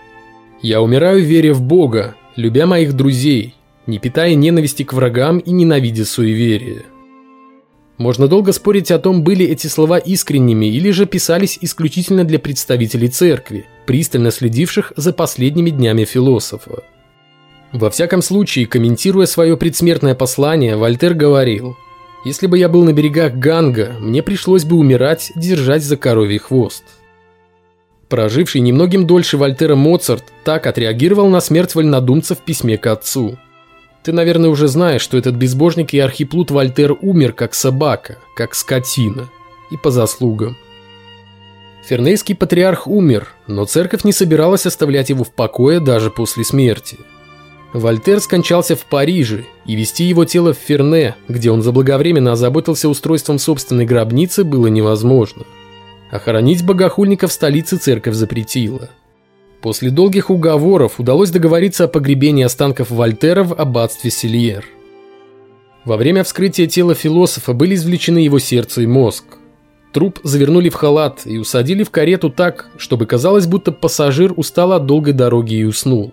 «Я 0.60 0.82
умираю, 0.82 1.24
веря 1.24 1.54
в 1.54 1.62
Бога, 1.62 2.16
любя 2.36 2.66
моих 2.66 2.94
друзей, 2.94 3.54
не 3.86 3.98
питая 3.98 4.34
ненависти 4.34 4.82
к 4.82 4.92
врагам 4.92 5.38
и 5.38 5.50
ненавидя 5.50 6.04
суеверия. 6.04 6.82
Можно 7.98 8.28
долго 8.28 8.52
спорить 8.52 8.90
о 8.90 8.98
том, 8.98 9.22
были 9.22 9.44
эти 9.44 9.66
слова 9.66 9.98
искренними 9.98 10.66
или 10.66 10.90
же 10.90 11.04
писались 11.04 11.58
исключительно 11.60 12.24
для 12.24 12.38
представителей 12.38 13.08
церкви, 13.08 13.66
пристально 13.86 14.30
следивших 14.30 14.94
за 14.96 15.12
последними 15.12 15.68
днями 15.68 16.04
философа. 16.04 16.82
Во 17.72 17.90
всяком 17.90 18.22
случае, 18.22 18.66
комментируя 18.66 19.26
свое 19.26 19.56
предсмертное 19.56 20.14
послание, 20.14 20.76
Вольтер 20.76 21.14
говорил, 21.14 21.76
«Если 22.24 22.46
бы 22.46 22.58
я 22.58 22.68
был 22.68 22.84
на 22.84 22.92
берегах 22.92 23.34
Ганга, 23.34 23.96
мне 23.98 24.22
пришлось 24.22 24.64
бы 24.64 24.76
умирать, 24.76 25.32
держать 25.34 25.82
за 25.82 25.96
коровий 25.96 26.38
хвост». 26.38 26.84
Проживший 28.08 28.60
немногим 28.60 29.06
дольше 29.06 29.36
Вольтера 29.36 29.76
Моцарт 29.76 30.24
так 30.44 30.66
отреагировал 30.66 31.28
на 31.28 31.40
смерть 31.40 31.74
вольнодумца 31.74 32.34
в 32.34 32.38
письме 32.38 32.76
к 32.76 32.86
отцу– 32.86 33.38
ты, 34.02 34.12
наверное, 34.12 34.48
уже 34.48 34.66
знаешь, 34.68 35.02
что 35.02 35.18
этот 35.18 35.34
безбожник 35.34 35.92
и 35.92 35.98
архиплут 35.98 36.50
Вольтер 36.50 36.96
умер 37.00 37.32
как 37.32 37.54
собака, 37.54 38.18
как 38.34 38.54
скотина. 38.54 39.28
И 39.70 39.76
по 39.76 39.90
заслугам. 39.90 40.56
Фернейский 41.84 42.34
патриарх 42.34 42.86
умер, 42.86 43.28
но 43.46 43.64
церковь 43.66 44.04
не 44.04 44.12
собиралась 44.12 44.66
оставлять 44.66 45.10
его 45.10 45.24
в 45.24 45.32
покое 45.32 45.80
даже 45.80 46.10
после 46.10 46.44
смерти. 46.44 46.98
Вольтер 47.72 48.20
скончался 48.20 48.74
в 48.74 48.84
Париже, 48.86 49.44
и 49.64 49.76
вести 49.76 50.04
его 50.04 50.24
тело 50.24 50.52
в 50.52 50.58
Ферне, 50.58 51.14
где 51.28 51.50
он 51.50 51.62
заблаговременно 51.62 52.32
озаботился 52.32 52.88
устройством 52.88 53.38
собственной 53.38 53.86
гробницы, 53.86 54.44
было 54.44 54.66
невозможно. 54.66 55.44
А 56.10 56.18
хоронить 56.18 56.64
богохульника 56.64 57.28
в 57.28 57.32
столице 57.32 57.76
церковь 57.76 58.14
запретила– 58.14 58.90
После 59.60 59.90
долгих 59.90 60.30
уговоров 60.30 60.98
удалось 60.98 61.30
договориться 61.30 61.84
о 61.84 61.88
погребении 61.88 62.44
останков 62.44 62.90
Вольтера 62.90 63.44
в 63.44 63.52
аббатстве 63.52 64.10
Сильер. 64.10 64.64
Во 65.84 65.96
время 65.96 66.24
вскрытия 66.24 66.66
тела 66.66 66.94
философа 66.94 67.52
были 67.52 67.74
извлечены 67.74 68.18
его 68.18 68.38
сердце 68.38 68.82
и 68.82 68.86
мозг. 68.86 69.24
Труп 69.92 70.20
завернули 70.22 70.68
в 70.68 70.74
халат 70.74 71.22
и 71.26 71.36
усадили 71.36 71.82
в 71.82 71.90
карету 71.90 72.30
так, 72.30 72.70
чтобы 72.78 73.06
казалось, 73.06 73.46
будто 73.46 73.72
пассажир 73.72 74.32
устал 74.36 74.72
от 74.72 74.86
долгой 74.86 75.12
дороги 75.12 75.54
и 75.54 75.64
уснул. 75.64 76.12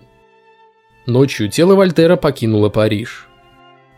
Ночью 1.08 1.48
тело 1.48 1.74
Вольтера 1.74 2.16
покинуло 2.16 2.68
Париж. 2.68 3.28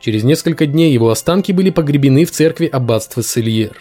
Через 0.01 0.23
несколько 0.23 0.67
дней 0.67 0.93
его 0.93 1.11
останки 1.11 1.51
были 1.51 1.71
погребены 1.71 2.25
в 2.25 2.31
церкви 2.31 2.67
аббатства 2.67 3.25
Сельер. 3.25 3.79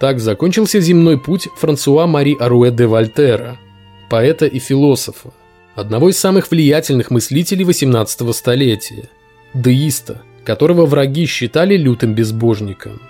Так 0.00 0.18
закончился 0.18 0.80
земной 0.80 1.16
путь 1.16 1.46
Франсуа 1.56 2.08
Мари 2.08 2.36
Аруэ 2.36 2.72
де 2.72 2.86
Вольтера– 2.86 3.56
поэта 4.10 4.46
и 4.46 4.58
философа, 4.58 5.30
одного 5.76 6.08
из 6.08 6.18
самых 6.18 6.50
влиятельных 6.50 7.12
мыслителей 7.12 7.64
18 7.64 8.34
столетия, 8.34 9.08
деиста, 9.54 10.20
которого 10.42 10.86
враги 10.86 11.26
считали 11.26 11.76
лютым 11.76 12.16
безбожником– 12.16 13.00